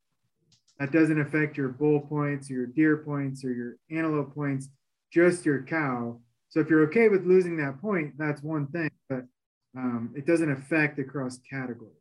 that 0.78 0.92
doesn't 0.92 1.20
affect 1.20 1.56
your 1.56 1.68
bull 1.68 2.00
points 2.00 2.50
or 2.50 2.54
your 2.54 2.66
deer 2.66 2.98
points 2.98 3.44
or 3.44 3.52
your 3.52 3.76
antelope 3.90 4.34
points, 4.34 4.68
just 5.12 5.44
your 5.44 5.62
cow. 5.62 6.18
So, 6.48 6.60
if 6.60 6.70
you're 6.70 6.84
okay 6.84 7.08
with 7.08 7.26
losing 7.26 7.56
that 7.58 7.80
point, 7.80 8.14
that's 8.16 8.42
one 8.42 8.66
thing, 8.68 8.90
but 9.08 9.24
um, 9.76 10.12
it 10.16 10.26
doesn't 10.26 10.50
affect 10.50 10.98
across 10.98 11.38
categories. 11.50 11.92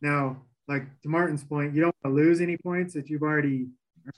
Now, 0.00 0.42
like 0.68 0.84
to 1.02 1.08
Martin's 1.08 1.44
point, 1.44 1.74
you 1.74 1.80
don't 1.80 1.94
want 2.04 2.16
to 2.16 2.22
lose 2.22 2.40
any 2.40 2.56
points 2.56 2.94
that 2.94 3.08
you've 3.08 3.22
already 3.22 3.68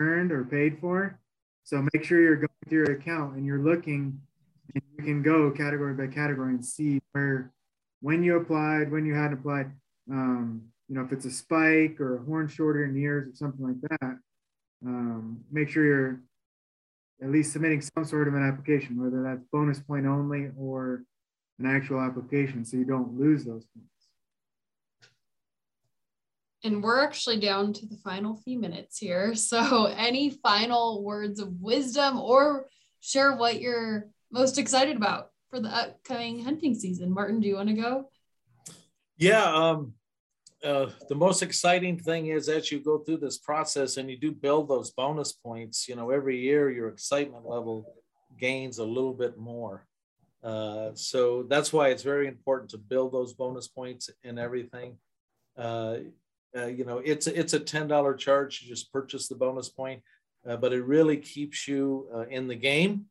earned 0.01 0.33
or 0.33 0.44
paid 0.44 0.79
for. 0.81 1.18
So 1.64 1.87
make 1.92 2.05
sure 2.05 2.21
you're 2.21 2.37
going 2.37 2.49
through 2.68 2.87
your 2.87 2.92
account 2.92 3.37
and 3.37 3.44
you're 3.44 3.62
looking 3.62 4.21
and 4.75 4.83
you 4.97 5.05
can 5.05 5.23
go 5.23 5.51
category 5.51 5.94
by 5.94 6.12
category 6.12 6.55
and 6.55 6.64
see 6.64 7.01
where 7.12 7.53
when 8.01 8.23
you 8.23 8.37
applied, 8.37 8.90
when 8.90 9.05
you 9.05 9.14
hadn't 9.14 9.40
applied. 9.40 9.71
Um, 10.11 10.62
you 10.88 10.94
know, 10.94 11.03
if 11.03 11.12
it's 11.12 11.27
a 11.27 11.31
spike 11.31 12.01
or 12.01 12.16
a 12.16 12.24
horn 12.24 12.48
shorter 12.48 12.85
in 12.85 12.96
ears 12.96 13.29
or 13.29 13.37
something 13.37 13.66
like 13.66 13.81
that, 14.01 14.18
um, 14.85 15.40
make 15.51 15.68
sure 15.68 15.85
you're 15.85 16.20
at 17.22 17.31
least 17.31 17.53
submitting 17.53 17.81
some 17.81 18.05
sort 18.05 18.29
of 18.29 18.35
an 18.35 18.46
application, 18.46 19.03
whether 19.03 19.22
that's 19.22 19.44
bonus 19.53 19.81
point 19.81 20.07
only 20.07 20.51
or 20.57 21.03
an 21.59 21.66
actual 21.66 22.01
application, 22.01 22.64
so 22.64 22.77
you 22.77 22.85
don't 22.85 23.18
lose 23.18 23.44
those 23.44 23.66
points. 23.74 23.90
and 26.64 26.83
we're 26.83 27.03
actually 27.05 27.38
down 27.38 27.72
to 27.72 27.87
the 27.87 27.96
final 27.96 28.37
few 28.37 28.59
minutes 28.59 28.98
here. 28.98 29.35
So, 29.48 29.87
any 29.87 30.31
final 30.31 31.03
words 31.03 31.40
of 31.40 31.61
wisdom 31.61 32.18
or 32.18 32.66
share 33.01 33.37
what 33.37 33.61
you're 33.61 34.09
most 34.31 34.59
excited 34.59 34.96
about 34.96 35.31
for 35.51 35.61
the 35.61 35.68
upcoming 35.68 36.44
hunting 36.44 36.74
season? 36.74 37.12
Martin, 37.12 37.40
do 37.40 37.48
you 37.48 37.57
want 37.57 37.68
to 37.68 37.74
go? 37.74 38.11
Yeah. 39.16 39.44
Um, 39.44 39.94
uh, 40.64 40.90
the 41.09 41.14
most 41.14 41.42
exciting 41.42 41.99
thing 41.99 42.29
is 42.29 42.49
as 42.49 42.73
you 42.73 42.81
go 42.81 42.99
through 42.99 43.18
this 43.18 43.38
process 43.38 43.97
and 43.97 44.11
you 44.11 44.18
do 44.18 44.33
build 44.33 44.68
those 44.68 44.90
bonus 44.90 45.33
points, 45.33 45.88
you 45.88 45.97
know, 45.97 46.11
every 46.11 46.38
year 46.38 46.71
your 46.71 46.88
excitement 46.88 47.47
level 47.47 47.94
gains 48.38 48.79
a 48.79 48.85
little 48.85 49.14
bit 49.14 49.38
more. 49.38 49.87
Uh, 50.42 50.90
so 50.94 51.44
that's 51.49 51.73
why 51.73 51.88
it's 51.88 52.03
very 52.03 52.29
important 52.29 52.71
to 52.71 52.79
build 52.79 53.12
those 53.12 53.35
bonus 53.35 53.68
points 53.68 54.11
and 54.25 54.38
everything. 54.38 54.97
Uh, 55.57 55.97
uh, 56.57 56.66
you 56.66 56.85
know, 56.85 56.99
it's 57.05 57.27
it's 57.27 57.53
a 57.53 57.61
ten 57.61 57.87
dollar 57.88 58.14
charge 58.14 58.61
to 58.61 58.66
just 58.66 58.92
purchase 58.92 59.29
the 59.29 59.35
bonus 59.35 59.68
point, 59.68 60.03
uh, 60.49 60.57
but 60.57 60.73
it 60.73 60.83
really 60.85 61.16
keeps 61.16 61.68
you 61.68 62.09
in 62.31 62.49
the 62.49 62.55
game. 62.55 63.07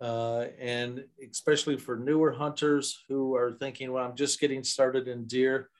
Uh, 0.00 0.46
and 0.60 1.04
especially 1.28 1.76
for 1.76 1.96
newer 1.96 2.30
hunters 2.30 3.04
who 3.08 3.34
are 3.34 3.52
thinking, 3.52 3.90
well, 3.90 4.04
I'm 4.04 4.14
just 4.14 4.38
getting 4.38 4.62
started 4.62 5.08
in 5.08 5.26
deer, 5.26 5.70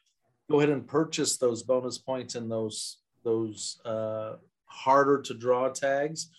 go 0.51 0.59
ahead 0.59 0.71
and 0.71 0.87
purchase 0.87 1.37
those 1.37 1.63
bonus 1.63 1.99
points 1.99 2.35
and 2.35 2.51
those 2.51 2.99
those 3.25 3.81
uh, 3.85 4.35
harder 4.67 5.21
to 5.23 5.35
draw 5.35 5.69
tags. 5.69 6.31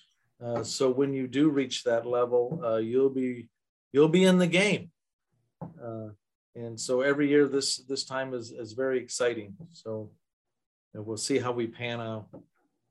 Uh, 0.44 0.64
so 0.64 0.90
when 0.90 1.14
you 1.14 1.28
do 1.28 1.50
reach 1.50 1.84
that 1.84 2.06
level, 2.06 2.62
uh, 2.64 2.78
you'll 2.78 3.10
be 3.10 3.48
you'll 3.92 4.10
be 4.10 4.24
in 4.26 4.38
the 4.38 4.48
game. 4.48 4.90
Uh, 5.62 6.10
and 6.56 6.80
so 6.80 7.02
every 7.02 7.30
year 7.30 7.48
this 7.48 7.78
this 7.78 8.04
time 8.04 8.34
is 8.34 8.52
is 8.52 8.74
very 8.74 9.00
exciting. 9.00 9.56
So 9.74 10.12
and 10.94 11.06
we'll 11.06 11.18
see 11.18 11.38
how 11.38 11.52
we 11.52 11.68
pan 11.68 12.02
out. 12.02 12.28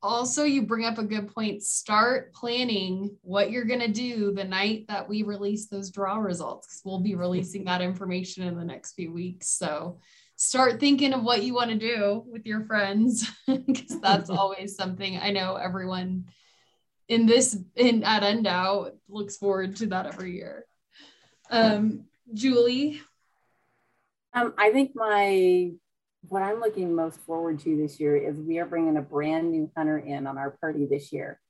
Also, 0.00 0.44
you 0.44 0.62
bring 0.62 0.85
up 0.85 0.98
a 0.98 1.02
good 1.02 1.35
point. 1.35 1.61
Start 1.62 2.33
planning 2.33 3.16
what 3.22 3.50
you're 3.50 3.64
going 3.64 3.81
to 3.81 3.88
do 3.88 4.33
the 4.33 4.44
night 4.44 4.85
that 4.87 5.09
we 5.09 5.24
release 5.24 5.66
those 5.66 5.90
draw 5.90 6.18
results 6.18 6.68
because 6.68 6.83
we'll 6.85 7.00
be 7.00 7.16
releasing 7.16 7.64
that 7.64 7.83
information 7.83 8.44
in 8.44 8.57
the 8.57 8.64
next 8.64 8.92
few 8.92 9.12
weeks. 9.12 9.48
So, 9.48 9.98
start 10.38 10.79
thinking 10.79 11.12
of 11.12 11.24
what 11.24 11.42
you 11.42 11.53
want 11.53 11.68
to 11.68 11.77
do 11.77 12.24
with 12.27 12.46
your 12.46 12.64
friends 12.64 13.29
because 13.46 14.01
that's 14.01 14.31
always 14.31 14.77
something 14.77 15.18
I 15.18 15.33
know 15.33 15.57
everyone 15.57 16.27
in 17.09 17.27
this 17.27 17.59
in 17.74 18.05
at 18.05 18.22
NDOW 18.22 18.92
looks 19.09 19.37
forward 19.37 19.77
to 19.77 19.87
that 19.87 20.07
every 20.07 20.37
year. 20.37 20.64
Um, 21.51 22.05
Julie, 22.33 23.01
Um, 24.33 24.55
I 24.57 24.70
think 24.70 24.92
my 24.94 25.72
what 26.29 26.42
I'm 26.42 26.61
looking 26.61 26.94
most 26.94 27.18
forward 27.20 27.59
to 27.61 27.77
this 27.77 27.98
year 27.98 28.16
is 28.16 28.38
we 28.38 28.59
are 28.59 28.66
bringing 28.66 28.96
a 28.96 29.03
brand 29.03 29.51
new 29.51 29.70
hunter 29.77 29.98
in 29.98 30.27
on 30.27 30.37
our 30.37 30.51
party 30.61 30.87
this 30.87 31.12
year. 31.12 31.40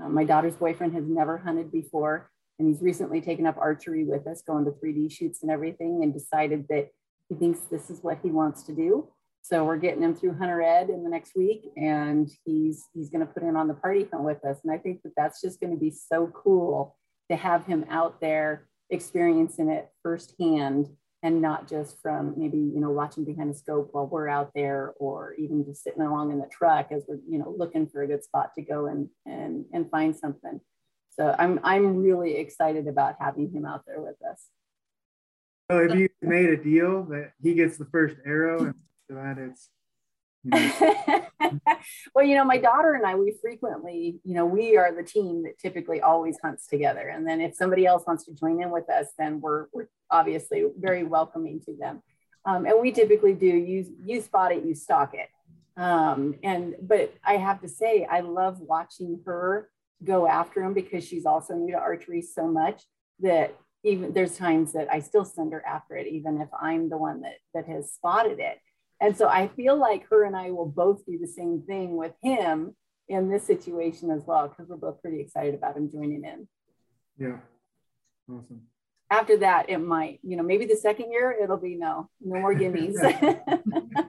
Um, 0.00 0.14
my 0.14 0.24
daughter's 0.24 0.54
boyfriend 0.54 0.92
has 0.94 1.04
never 1.06 1.38
hunted 1.38 1.72
before, 1.72 2.30
and 2.58 2.68
he's 2.68 2.82
recently 2.82 3.20
taken 3.22 3.46
up 3.46 3.56
archery 3.56 4.04
with 4.04 4.26
us, 4.26 4.42
going 4.42 4.66
to 4.66 4.72
3D 4.72 5.10
shoots 5.10 5.42
and 5.42 5.50
everything, 5.50 6.02
and 6.02 6.12
decided 6.12 6.66
that 6.68 6.90
he 7.28 7.34
thinks 7.34 7.60
this 7.60 7.90
is 7.90 8.02
what 8.02 8.18
he 8.22 8.30
wants 8.30 8.62
to 8.64 8.72
do. 8.72 9.08
So 9.42 9.64
we're 9.64 9.76
getting 9.76 10.02
him 10.02 10.14
through 10.14 10.36
Hunter 10.38 10.60
Ed 10.60 10.90
in 10.90 11.04
the 11.04 11.10
next 11.10 11.36
week, 11.36 11.70
and 11.76 12.28
he's 12.44 12.84
he's 12.94 13.10
going 13.10 13.24
to 13.24 13.32
put 13.32 13.44
in 13.44 13.54
on 13.54 13.68
the 13.68 13.74
party 13.74 14.06
hunt 14.12 14.24
with 14.24 14.44
us. 14.44 14.58
And 14.64 14.72
I 14.72 14.78
think 14.78 15.02
that 15.02 15.12
that's 15.16 15.40
just 15.40 15.60
going 15.60 15.72
to 15.72 15.78
be 15.78 15.90
so 15.90 16.26
cool 16.28 16.96
to 17.30 17.36
have 17.36 17.64
him 17.64 17.84
out 17.88 18.20
there 18.20 18.68
experiencing 18.90 19.68
it 19.68 19.88
firsthand 20.02 20.88
and 21.22 21.42
not 21.42 21.68
just 21.68 22.00
from 22.00 22.34
maybe 22.36 22.58
you 22.58 22.80
know 22.80 22.90
watching 22.90 23.24
behind 23.24 23.50
the 23.50 23.58
scope 23.58 23.88
while 23.92 24.06
we're 24.06 24.28
out 24.28 24.52
there 24.54 24.94
or 24.98 25.34
even 25.34 25.64
just 25.64 25.82
sitting 25.82 26.02
along 26.02 26.30
in 26.30 26.38
the 26.38 26.48
truck 26.50 26.92
as 26.92 27.04
we're 27.08 27.18
you 27.28 27.38
know 27.38 27.54
looking 27.58 27.86
for 27.86 28.02
a 28.02 28.06
good 28.06 28.22
spot 28.22 28.50
to 28.54 28.62
go 28.62 28.86
and 28.86 29.08
and 29.24 29.64
and 29.72 29.90
find 29.90 30.14
something 30.14 30.60
so 31.10 31.34
i'm 31.38 31.58
i'm 31.64 31.96
really 31.96 32.36
excited 32.36 32.86
about 32.86 33.16
having 33.18 33.50
him 33.50 33.64
out 33.64 33.82
there 33.86 34.00
with 34.00 34.16
us 34.30 34.46
So 35.70 35.78
if 35.78 35.94
you 35.94 36.08
made 36.22 36.48
a 36.50 36.56
deal 36.56 37.04
that 37.04 37.32
he 37.42 37.54
gets 37.54 37.76
the 37.76 37.86
first 37.86 38.16
arrow 38.24 38.66
and 38.66 38.74
that 39.08 39.38
it's 39.38 39.68
well 42.14 42.24
you 42.24 42.36
know 42.36 42.44
my 42.44 42.56
daughter 42.56 42.92
and 42.92 43.04
i 43.04 43.16
we 43.16 43.34
frequently 43.42 44.20
you 44.22 44.32
know 44.32 44.46
we 44.46 44.76
are 44.76 44.94
the 44.94 45.02
team 45.02 45.42
that 45.42 45.58
typically 45.58 46.00
always 46.00 46.38
hunts 46.40 46.68
together. 46.68 47.08
And 47.08 47.26
then 47.26 47.40
if 47.40 47.56
somebody 47.56 47.84
else 47.84 48.04
wants 48.06 48.26
to 48.26 48.34
join 48.34 48.62
in 48.62 48.70
with 48.70 48.88
us 48.88 49.08
then 49.18 49.40
we're, 49.40 49.66
we're 49.72 49.88
obviously 50.08 50.66
very 50.78 51.02
welcoming 51.02 51.60
to 51.66 51.76
them. 51.76 52.00
Um, 52.44 52.64
and 52.64 52.80
we 52.80 52.92
typically 52.92 53.34
do 53.34 53.46
you 53.46 53.86
you 54.04 54.20
spot 54.20 54.52
it 54.52 54.64
you 54.64 54.76
stalk 54.76 55.14
it. 55.14 55.28
Um, 55.80 56.36
and 56.44 56.76
but 56.80 57.12
i 57.24 57.36
have 57.36 57.60
to 57.62 57.68
say 57.68 58.06
i 58.08 58.20
love 58.20 58.60
watching 58.60 59.20
her 59.26 59.68
go 60.04 60.28
after 60.28 60.62
him 60.62 60.74
because 60.74 61.04
she's 61.04 61.26
also 61.26 61.54
new 61.54 61.72
to 61.72 61.78
archery 61.78 62.22
so 62.22 62.46
much 62.46 62.84
that 63.20 63.56
even 63.84 64.12
there's 64.12 64.36
times 64.36 64.72
that 64.72 64.88
i 64.92 65.00
still 65.00 65.24
send 65.24 65.52
her 65.52 65.64
after 65.64 65.96
it 65.96 66.06
even 66.06 66.40
if 66.40 66.48
i'm 66.60 66.88
the 66.88 66.98
one 66.98 67.20
that 67.20 67.34
that 67.54 67.66
has 67.66 67.92
spotted 67.92 68.38
it 68.38 68.58
and 69.00 69.16
so 69.16 69.28
I 69.28 69.48
feel 69.48 69.76
like 69.76 70.08
her 70.08 70.24
and 70.24 70.36
I 70.36 70.50
will 70.50 70.66
both 70.66 71.04
do 71.04 71.18
the 71.18 71.26
same 71.26 71.62
thing 71.66 71.96
with 71.96 72.12
him 72.22 72.74
in 73.08 73.28
this 73.28 73.46
situation 73.46 74.10
as 74.10 74.22
well, 74.24 74.48
because 74.48 74.68
we're 74.68 74.76
both 74.76 75.02
pretty 75.02 75.20
excited 75.20 75.54
about 75.54 75.76
him 75.76 75.90
joining 75.90 76.24
in. 76.24 76.48
yeah. 77.18 77.36
Awesome. 78.28 78.62
After 79.08 79.36
that, 79.36 79.70
it 79.70 79.78
might, 79.78 80.18
you 80.24 80.36
know, 80.36 80.42
maybe 80.42 80.66
the 80.66 80.74
second 80.74 81.12
year 81.12 81.30
it'll 81.40 81.58
be 81.58 81.76
no, 81.76 82.10
no 82.20 82.40
more 82.40 82.52
gimmies. 82.54 82.96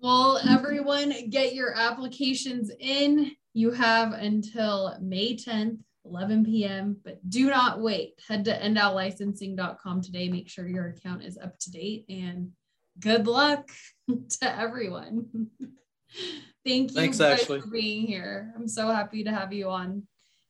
well, 0.00 0.40
everyone 0.48 1.30
get 1.30 1.54
your 1.54 1.76
applications 1.76 2.72
in. 2.80 3.30
You 3.54 3.70
have 3.70 4.12
until 4.12 4.96
May 5.00 5.36
10th, 5.36 5.78
11 6.08 6.44
p.m. 6.44 6.96
But 7.04 7.28
do 7.28 7.48
not 7.48 7.80
wait. 7.80 8.14
Head 8.26 8.44
to 8.46 8.58
ndowlicensing.com 8.58 10.02
today. 10.02 10.28
Make 10.28 10.48
sure 10.48 10.66
your 10.66 10.88
account 10.88 11.24
is 11.24 11.38
up 11.38 11.58
to 11.60 11.70
date 11.70 12.04
and 12.08 12.52
good 13.00 13.26
luck 13.26 13.68
to 14.40 14.58
everyone. 14.58 15.48
thank 16.66 16.90
you 16.90 16.96
Thanks, 16.96 17.20
Ashley. 17.20 17.60
for 17.60 17.68
being 17.68 18.06
here. 18.06 18.52
I'm 18.56 18.68
so 18.68 18.88
happy 18.88 19.24
to 19.24 19.30
have 19.30 19.52
you 19.52 19.68
on. 19.68 20.04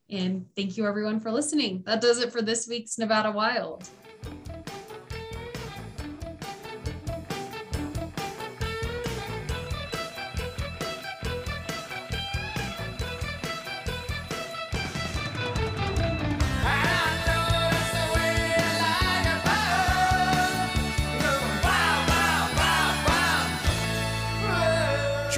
And 0.09 0.45
thank 0.55 0.75
you 0.75 0.87
everyone 0.87 1.19
for 1.19 1.31
listening. 1.31 1.83
That 1.85 2.01
does 2.01 2.19
it 2.19 2.31
for 2.31 2.41
this 2.41 2.67
week's 2.67 2.97
Nevada 2.97 3.31
Wild. 3.31 3.87